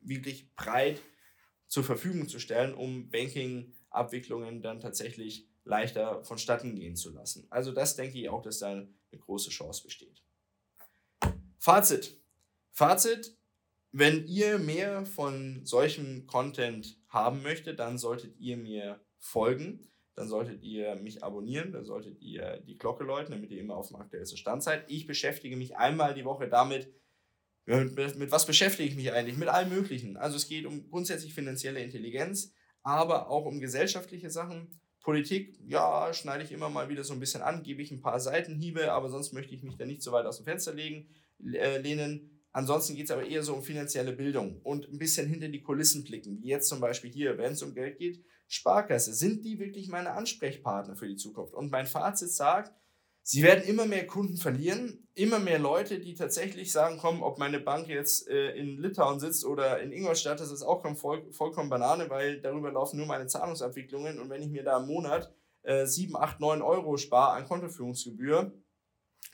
wirklich 0.00 0.54
breit 0.54 1.00
zur 1.68 1.84
Verfügung 1.84 2.28
zu 2.28 2.40
stellen, 2.40 2.74
um 2.74 3.10
Banking-Abwicklungen 3.10 4.62
dann 4.62 4.80
tatsächlich 4.80 5.49
leichter 5.64 6.24
vonstatten 6.24 6.74
gehen 6.74 6.96
zu 6.96 7.10
lassen. 7.10 7.46
Also 7.50 7.72
das 7.72 7.96
denke 7.96 8.18
ich 8.18 8.28
auch, 8.28 8.42
dass 8.42 8.58
da 8.58 8.68
eine 8.70 8.88
große 9.12 9.50
Chance 9.50 9.82
besteht. 9.82 10.22
Fazit. 11.58 12.18
Fazit, 12.72 13.36
wenn 13.92 14.26
ihr 14.26 14.58
mehr 14.58 15.04
von 15.04 15.64
solchem 15.64 16.26
Content 16.26 16.98
haben 17.08 17.42
möchtet, 17.42 17.78
dann 17.78 17.98
solltet 17.98 18.38
ihr 18.38 18.56
mir 18.56 19.00
folgen, 19.18 19.90
dann 20.14 20.28
solltet 20.28 20.62
ihr 20.62 20.96
mich 20.96 21.22
abonnieren, 21.22 21.72
dann 21.72 21.84
solltet 21.84 22.20
ihr 22.20 22.60
die 22.66 22.78
Glocke 22.78 23.04
läuten, 23.04 23.32
damit 23.32 23.50
ihr 23.50 23.60
immer 23.60 23.76
auf 23.76 23.88
dem 23.88 23.96
aktuellsten 23.96 24.38
Stand 24.38 24.62
seid. 24.62 24.84
Ich 24.88 25.06
beschäftige 25.06 25.56
mich 25.56 25.76
einmal 25.76 26.14
die 26.14 26.24
Woche 26.24 26.48
damit, 26.48 26.92
mit, 27.66 28.16
mit 28.16 28.32
was 28.32 28.46
beschäftige 28.46 28.88
ich 28.88 28.96
mich 28.96 29.12
eigentlich? 29.12 29.36
Mit 29.36 29.48
allem 29.48 29.68
Möglichen. 29.68 30.16
Also 30.16 30.36
es 30.36 30.48
geht 30.48 30.66
um 30.66 30.90
grundsätzlich 30.90 31.34
finanzielle 31.34 31.82
Intelligenz, 31.82 32.52
aber 32.82 33.28
auch 33.30 33.44
um 33.44 33.60
gesellschaftliche 33.60 34.30
Sachen, 34.30 34.80
Politik, 35.10 35.58
ja, 35.66 36.14
schneide 36.14 36.44
ich 36.44 36.52
immer 36.52 36.68
mal 36.68 36.88
wieder 36.88 37.02
so 37.02 37.12
ein 37.14 37.18
bisschen 37.18 37.42
an, 37.42 37.64
gebe 37.64 37.82
ich 37.82 37.90
ein 37.90 38.00
paar 38.00 38.20
Seitenhiebe, 38.20 38.92
aber 38.92 39.08
sonst 39.08 39.32
möchte 39.32 39.52
ich 39.56 39.64
mich 39.64 39.76
da 39.76 39.84
nicht 39.84 40.02
so 40.02 40.12
weit 40.12 40.24
aus 40.24 40.36
dem 40.36 40.44
Fenster 40.44 40.72
legen, 40.72 41.08
äh, 41.52 41.78
lehnen. 41.78 42.30
Ansonsten 42.52 42.94
geht 42.94 43.06
es 43.06 43.10
aber 43.10 43.26
eher 43.26 43.42
so 43.42 43.54
um 43.54 43.64
finanzielle 43.64 44.12
Bildung 44.12 44.60
und 44.62 44.88
ein 44.88 44.98
bisschen 44.98 45.26
hinter 45.26 45.48
die 45.48 45.62
Kulissen 45.62 46.04
blicken, 46.04 46.40
wie 46.40 46.46
jetzt 46.46 46.68
zum 46.68 46.78
Beispiel 46.78 47.10
hier, 47.10 47.38
wenn 47.38 47.54
es 47.54 47.62
um 47.64 47.74
Geld 47.74 47.98
geht. 47.98 48.24
Sparkasse, 48.46 49.12
sind 49.12 49.44
die 49.44 49.58
wirklich 49.58 49.88
meine 49.88 50.12
Ansprechpartner 50.12 50.94
für 50.94 51.08
die 51.08 51.16
Zukunft? 51.16 51.54
Und 51.54 51.72
mein 51.72 51.86
Fazit 51.86 52.30
sagt, 52.30 52.72
Sie 53.22 53.42
werden 53.42 53.64
immer 53.64 53.86
mehr 53.86 54.06
Kunden 54.06 54.36
verlieren, 54.36 55.06
immer 55.14 55.38
mehr 55.38 55.58
Leute, 55.58 55.98
die 56.00 56.14
tatsächlich 56.14 56.72
sagen, 56.72 56.98
komm, 56.98 57.22
ob 57.22 57.38
meine 57.38 57.60
Bank 57.60 57.88
jetzt 57.88 58.28
äh, 58.28 58.52
in 58.56 58.78
Litauen 58.78 59.20
sitzt 59.20 59.44
oder 59.44 59.80
in 59.80 59.92
Ingolstadt, 59.92 60.40
das 60.40 60.50
ist 60.50 60.62
auch 60.62 60.82
voll, 60.96 61.30
vollkommen 61.32 61.68
Banane, 61.68 62.08
weil 62.08 62.40
darüber 62.40 62.72
laufen 62.72 62.96
nur 62.96 63.06
meine 63.06 63.26
Zahlungsabwicklungen 63.26 64.18
und 64.18 64.30
wenn 64.30 64.42
ich 64.42 64.48
mir 64.48 64.64
da 64.64 64.78
im 64.78 64.86
Monat 64.86 65.32
äh, 65.62 65.84
7, 65.84 66.16
8, 66.16 66.40
9 66.40 66.62
Euro 66.62 66.96
spare 66.96 67.36
an 67.36 67.46
Kontoführungsgebühr 67.46 68.52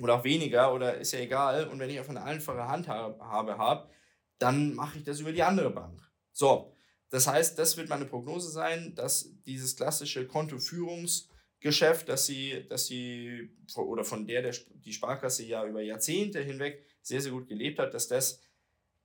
oder 0.01 0.15
auch 0.15 0.25
weniger 0.25 0.75
oder 0.75 0.99
ist 0.99 1.13
ja 1.13 1.21
egal 1.21 1.69
und 1.69 1.79
wenn 1.79 1.91
ich 1.91 2.01
auf 2.01 2.11
eine 2.11 2.23
einfache 2.23 2.67
Handhabe 2.67 3.59
habe, 3.59 3.89
dann 4.39 4.75
mache 4.75 4.99
ich 4.99 5.05
das 5.05 5.21
über 5.21 5.33
die 5.33 5.43
andere 5.43 5.71
Bank. 5.71 6.01
So, 6.33 6.77
das 7.11 7.27
heißt, 7.27 7.59
das 7.59 7.77
wird 7.77 7.89
meine 7.89 8.05
Prognose 8.05 8.51
sein, 8.51 8.95
dass 8.95 9.31
dieses 9.47 9.77
klassische 9.77 10.27
Kontoführungsgeschäft, 11.67 12.09
dass 12.09 12.27
sie, 12.27 12.67
dass 12.69 12.87
sie 12.87 13.51
oder 13.75 14.05
von 14.05 14.27
der, 14.27 14.43
der 14.43 14.55
die 14.85 14.93
Sparkasse 14.93 15.45
ja 15.45 15.67
über 15.67 15.83
Jahrzehnte 15.83 16.41
hinweg 16.41 16.85
sehr, 17.03 17.21
sehr 17.21 17.33
gut 17.33 17.49
gelebt 17.49 17.79
hat, 17.79 17.95
dass 17.95 18.09
das 18.09 18.41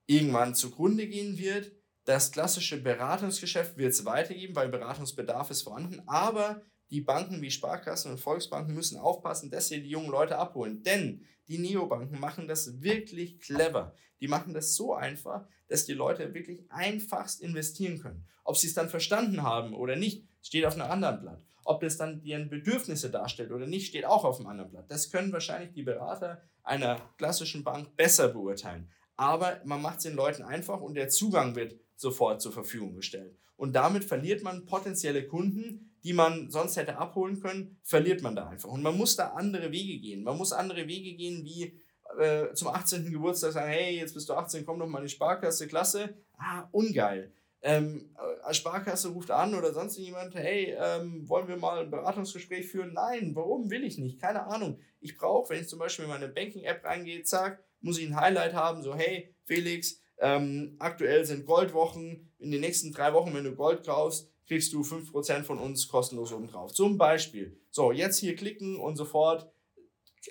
irgendwann 0.05 0.55
zugrunde 0.55 1.07
gehen 1.07 1.37
wird. 1.37 1.71
Das 2.05 2.31
klassische 2.31 2.81
Beratungsgeschäft 2.81 3.77
wird 3.77 3.93
es 3.93 4.05
weitergeben, 4.05 4.55
weil 4.55 4.69
Beratungsbedarf 4.69 5.51
ist 5.51 5.61
vorhanden, 5.61 6.01
aber 6.07 6.61
die 6.89 7.01
Banken 7.01 7.41
wie 7.41 7.51
Sparkassen 7.51 8.11
und 8.11 8.17
Volksbanken 8.19 8.73
müssen 8.73 8.97
aufpassen, 8.97 9.49
dass 9.49 9.67
sie 9.67 9.81
die 9.81 9.89
jungen 9.89 10.09
Leute 10.09 10.37
abholen. 10.37 10.83
Denn 10.83 11.25
die 11.47 11.57
Neobanken 11.57 12.19
machen 12.19 12.47
das 12.47 12.81
wirklich 12.81 13.39
clever. 13.39 13.95
Die 14.19 14.27
machen 14.27 14.53
das 14.53 14.75
so 14.75 14.93
einfach, 14.93 15.47
dass 15.67 15.85
die 15.85 15.93
Leute 15.93 16.33
wirklich 16.33 16.69
einfachst 16.69 17.41
investieren 17.41 17.99
können. 17.99 18.27
Ob 18.43 18.57
sie 18.57 18.67
es 18.67 18.73
dann 18.73 18.89
verstanden 18.89 19.43
haben 19.43 19.73
oder 19.73 19.95
nicht, 19.95 20.27
steht 20.41 20.65
auf 20.65 20.73
einem 20.73 20.91
anderen 20.91 21.21
Blatt. 21.21 21.45
Ob 21.63 21.81
das 21.81 21.97
dann 21.97 22.21
deren 22.21 22.49
Bedürfnisse 22.49 23.09
darstellt 23.09 23.51
oder 23.51 23.67
nicht, 23.67 23.87
steht 23.87 24.05
auch 24.05 24.25
auf 24.25 24.39
einem 24.39 24.47
anderen 24.47 24.71
Blatt. 24.71 24.89
Das 24.89 25.11
können 25.11 25.31
wahrscheinlich 25.31 25.73
die 25.73 25.83
Berater 25.83 26.41
einer 26.63 26.99
klassischen 27.17 27.63
Bank 27.63 27.95
besser 27.95 28.29
beurteilen. 28.29 28.89
Aber 29.15 29.61
man 29.65 29.81
macht 29.81 29.97
es 29.97 30.03
den 30.03 30.15
Leuten 30.15 30.43
einfach 30.43 30.81
und 30.81 30.95
der 30.95 31.09
Zugang 31.09 31.55
wird 31.55 31.75
sofort 31.95 32.41
zur 32.41 32.51
Verfügung 32.51 32.95
gestellt. 32.95 33.37
Und 33.55 33.73
damit 33.73 34.03
verliert 34.03 34.41
man 34.41 34.65
potenzielle 34.65 35.27
Kunden, 35.27 35.93
die 36.03 36.13
man 36.13 36.49
sonst 36.49 36.77
hätte 36.77 36.97
abholen 36.97 37.39
können, 37.39 37.77
verliert 37.83 38.23
man 38.23 38.35
da 38.35 38.47
einfach. 38.47 38.69
Und 38.69 38.81
man 38.81 38.97
muss 38.97 39.15
da 39.15 39.33
andere 39.33 39.71
Wege 39.71 39.99
gehen. 39.99 40.23
Man 40.23 40.37
muss 40.37 40.51
andere 40.51 40.87
Wege 40.87 41.15
gehen, 41.15 41.43
wie 41.43 41.79
äh, 42.19 42.53
zum 42.53 42.69
18. 42.69 43.11
Geburtstag 43.11 43.51
sagen, 43.51 43.69
hey, 43.69 43.97
jetzt 43.97 44.15
bist 44.15 44.27
du 44.29 44.33
18, 44.33 44.65
komm 44.65 44.79
doch 44.79 44.87
mal 44.87 44.99
in 44.99 45.05
die 45.05 45.13
Sparkasse, 45.13 45.67
klasse. 45.67 46.15
Ah, 46.37 46.67
ungeil. 46.71 47.31
Ähm, 47.63 48.09
äh, 48.47 48.53
Sparkasse 48.53 49.09
ruft 49.09 49.29
an 49.29 49.53
oder 49.53 49.73
sonst 49.73 49.97
jemand, 49.97 50.33
hey, 50.35 50.75
ähm, 50.79 51.29
wollen 51.29 51.47
wir 51.47 51.57
mal 51.57 51.83
ein 51.83 51.91
Beratungsgespräch 51.91 52.67
führen? 52.67 52.93
Nein, 52.93 53.35
warum 53.35 53.69
will 53.69 53.83
ich 53.83 53.97
nicht? 53.97 54.19
Keine 54.19 54.47
Ahnung. 54.47 54.79
Ich 54.99 55.17
brauche, 55.17 55.49
wenn 55.49 55.61
ich 55.61 55.67
zum 55.67 55.79
Beispiel 55.79 56.05
in 56.05 56.11
meine 56.11 56.27
Banking-App 56.27 56.83
reingehe, 56.83 57.23
zack, 57.23 57.63
muss 57.81 57.99
ich 57.99 58.07
ein 58.07 58.15
Highlight 58.15 58.53
haben, 58.53 58.81
so, 58.81 58.95
hey, 58.95 59.35
Felix, 59.45 59.99
ähm, 60.17 60.75
aktuell 60.79 61.25
sind 61.25 61.45
Goldwochen, 61.45 62.31
in 62.39 62.51
den 62.51 62.61
nächsten 62.61 62.91
drei 62.91 63.13
Wochen, 63.13 63.33
wenn 63.33 63.43
du 63.43 63.55
Gold 63.55 63.85
kaufst, 63.85 64.31
kriegst 64.47 64.73
du 64.73 64.81
5% 64.81 65.43
von 65.43 65.59
uns 65.59 65.87
kostenlos 65.87 66.33
obendrauf. 66.33 66.73
Zum 66.73 66.97
Beispiel. 66.97 67.59
So, 67.69 67.91
jetzt 67.91 68.17
hier 68.17 68.35
klicken 68.35 68.75
und 68.75 68.97
sofort, 68.97 69.51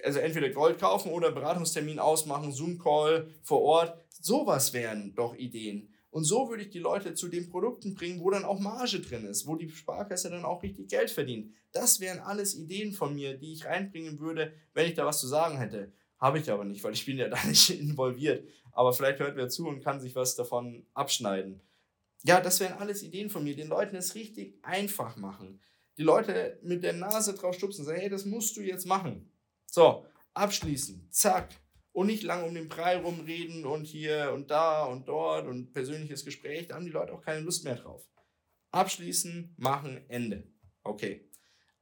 also 0.04 0.18
entweder 0.18 0.50
Gold 0.50 0.78
kaufen 0.78 1.10
oder 1.10 1.32
Beratungstermin 1.32 1.98
ausmachen, 1.98 2.52
Zoom-Call 2.52 3.30
vor 3.42 3.62
Ort. 3.62 3.98
Sowas 4.10 4.72
wären 4.72 5.14
doch 5.14 5.34
Ideen. 5.34 5.94
Und 6.10 6.24
so 6.24 6.48
würde 6.48 6.64
ich 6.64 6.70
die 6.70 6.80
Leute 6.80 7.14
zu 7.14 7.28
den 7.28 7.48
Produkten 7.48 7.94
bringen, 7.94 8.20
wo 8.20 8.30
dann 8.30 8.44
auch 8.44 8.58
Marge 8.58 9.00
drin 9.00 9.24
ist, 9.26 9.46
wo 9.46 9.54
die 9.54 9.70
Sparkasse 9.70 10.28
dann 10.28 10.44
auch 10.44 10.62
richtig 10.62 10.88
Geld 10.88 11.10
verdient. 11.10 11.54
Das 11.72 12.00
wären 12.00 12.18
alles 12.18 12.56
Ideen 12.56 12.92
von 12.92 13.14
mir, 13.14 13.38
die 13.38 13.52
ich 13.52 13.64
reinbringen 13.64 14.18
würde, 14.18 14.52
wenn 14.74 14.88
ich 14.88 14.94
da 14.94 15.06
was 15.06 15.20
zu 15.20 15.28
sagen 15.28 15.58
hätte. 15.58 15.92
Habe 16.18 16.38
ich 16.38 16.50
aber 16.50 16.64
nicht, 16.64 16.82
weil 16.82 16.92
ich 16.92 17.06
bin 17.06 17.16
ja 17.16 17.28
da 17.30 17.42
nicht 17.44 17.70
involviert. 17.70 18.46
Aber 18.72 18.92
vielleicht 18.92 19.20
hört 19.20 19.36
wer 19.36 19.48
zu 19.48 19.68
und 19.68 19.82
kann 19.82 20.00
sich 20.00 20.14
was 20.16 20.34
davon 20.34 20.84
abschneiden. 20.94 21.60
Ja, 22.24 22.40
das 22.40 22.60
wären 22.60 22.78
alles 22.78 23.02
Ideen 23.02 23.30
von 23.30 23.44
mir, 23.44 23.56
den 23.56 23.68
Leuten 23.68 23.96
es 23.96 24.14
richtig 24.14 24.58
einfach 24.62 25.16
machen. 25.16 25.60
Die 25.96 26.02
Leute 26.02 26.58
mit 26.62 26.82
der 26.82 26.92
Nase 26.92 27.34
drauf 27.34 27.54
stupsen, 27.54 27.84
sagen, 27.84 28.00
hey, 28.00 28.10
das 28.10 28.24
musst 28.24 28.56
du 28.56 28.62
jetzt 28.62 28.86
machen. 28.86 29.30
So, 29.66 30.06
abschließen, 30.34 31.08
zack. 31.10 31.48
Und 31.92 32.06
nicht 32.06 32.22
lange 32.22 32.44
um 32.44 32.54
den 32.54 32.68
Brei 32.68 32.96
rumreden 32.96 33.66
und 33.66 33.84
hier 33.84 34.32
und 34.32 34.50
da 34.50 34.84
und 34.84 35.08
dort 35.08 35.46
und 35.46 35.72
persönliches 35.72 36.24
Gespräch, 36.24 36.68
da 36.68 36.76
haben 36.76 36.84
die 36.84 36.92
Leute 36.92 37.12
auch 37.12 37.22
keine 37.22 37.40
Lust 37.40 37.64
mehr 37.64 37.74
drauf. 37.74 38.08
Abschließen, 38.70 39.54
machen, 39.58 40.04
Ende. 40.08 40.46
Okay. 40.82 41.28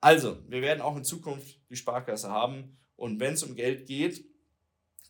Also, 0.01 0.39
wir 0.49 0.63
werden 0.63 0.81
auch 0.81 0.97
in 0.97 1.05
Zukunft 1.05 1.61
die 1.69 1.77
Sparkasse 1.77 2.31
haben 2.31 2.79
und 2.97 3.21
wenn 3.21 3.35
es 3.35 3.43
um 3.43 3.55
Geld 3.55 3.87
geht, 3.87 4.25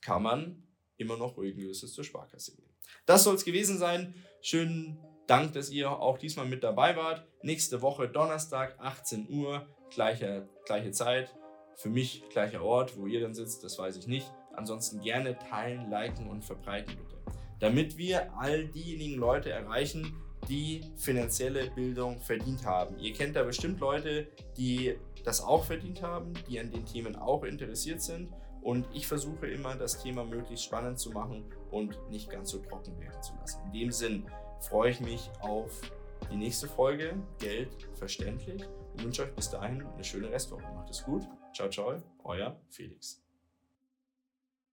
kann 0.00 0.22
man 0.22 0.68
immer 0.96 1.16
noch 1.16 1.36
ruhigen 1.36 1.60
Gewissens 1.60 1.92
zur 1.92 2.04
Sparkasse 2.04 2.56
gehen. 2.56 2.74
Das 3.06 3.24
soll 3.24 3.34
es 3.34 3.44
gewesen 3.44 3.78
sein. 3.78 4.14
Schönen 4.40 4.98
Dank, 5.26 5.52
dass 5.52 5.70
ihr 5.70 5.90
auch 5.90 6.18
diesmal 6.18 6.46
mit 6.46 6.64
dabei 6.64 6.96
wart. 6.96 7.26
Nächste 7.42 7.82
Woche 7.82 8.08
Donnerstag, 8.08 8.78
18 8.78 9.28
Uhr, 9.30 9.68
gleiche, 9.90 10.48
gleiche 10.64 10.90
Zeit. 10.90 11.34
Für 11.76 11.90
mich 11.90 12.28
gleicher 12.30 12.62
Ort, 12.62 12.96
wo 12.96 13.06
ihr 13.06 13.20
dann 13.20 13.34
sitzt, 13.34 13.62
das 13.62 13.78
weiß 13.78 13.96
ich 13.96 14.06
nicht. 14.06 14.26
Ansonsten 14.58 15.00
gerne 15.00 15.38
teilen, 15.38 15.88
liken 15.88 16.28
und 16.28 16.44
verbreiten 16.44 16.96
bitte. 16.96 17.16
Damit 17.60 17.96
wir 17.96 18.36
all 18.36 18.66
diejenigen 18.66 19.18
Leute 19.18 19.50
erreichen, 19.50 20.14
die 20.48 20.82
finanzielle 20.96 21.70
Bildung 21.70 22.20
verdient 22.20 22.64
haben. 22.66 22.98
Ihr 22.98 23.12
kennt 23.12 23.36
da 23.36 23.44
bestimmt 23.44 23.80
Leute, 23.80 24.26
die 24.56 24.96
das 25.24 25.40
auch 25.40 25.64
verdient 25.64 26.02
haben, 26.02 26.32
die 26.48 26.58
an 26.58 26.70
den 26.70 26.84
Themen 26.84 27.16
auch 27.16 27.44
interessiert 27.44 28.02
sind. 28.02 28.32
Und 28.62 28.86
ich 28.92 29.06
versuche 29.06 29.46
immer, 29.46 29.76
das 29.76 30.02
Thema 30.02 30.24
möglichst 30.24 30.64
spannend 30.64 30.98
zu 30.98 31.10
machen 31.10 31.44
und 31.70 31.96
nicht 32.10 32.28
ganz 32.28 32.50
so 32.50 32.58
trocken 32.58 32.98
werden 33.00 33.22
zu 33.22 33.32
lassen. 33.40 33.60
In 33.66 33.72
dem 33.72 33.92
Sinn, 33.92 34.26
freue 34.60 34.90
ich 34.90 35.00
mich 35.00 35.30
auf 35.40 35.80
die 36.32 36.36
nächste 36.36 36.66
Folge 36.66 37.14
Geld 37.38 37.70
verständlich 37.94 38.64
und 38.92 39.04
wünsche 39.04 39.22
euch 39.22 39.32
bis 39.34 39.50
dahin 39.50 39.86
eine 39.86 40.04
schöne 40.04 40.30
Restwoche. 40.30 40.64
Macht 40.74 40.90
es 40.90 41.04
gut. 41.04 41.22
Ciao, 41.54 41.68
ciao, 41.68 42.02
euer 42.24 42.60
Felix. 42.68 43.27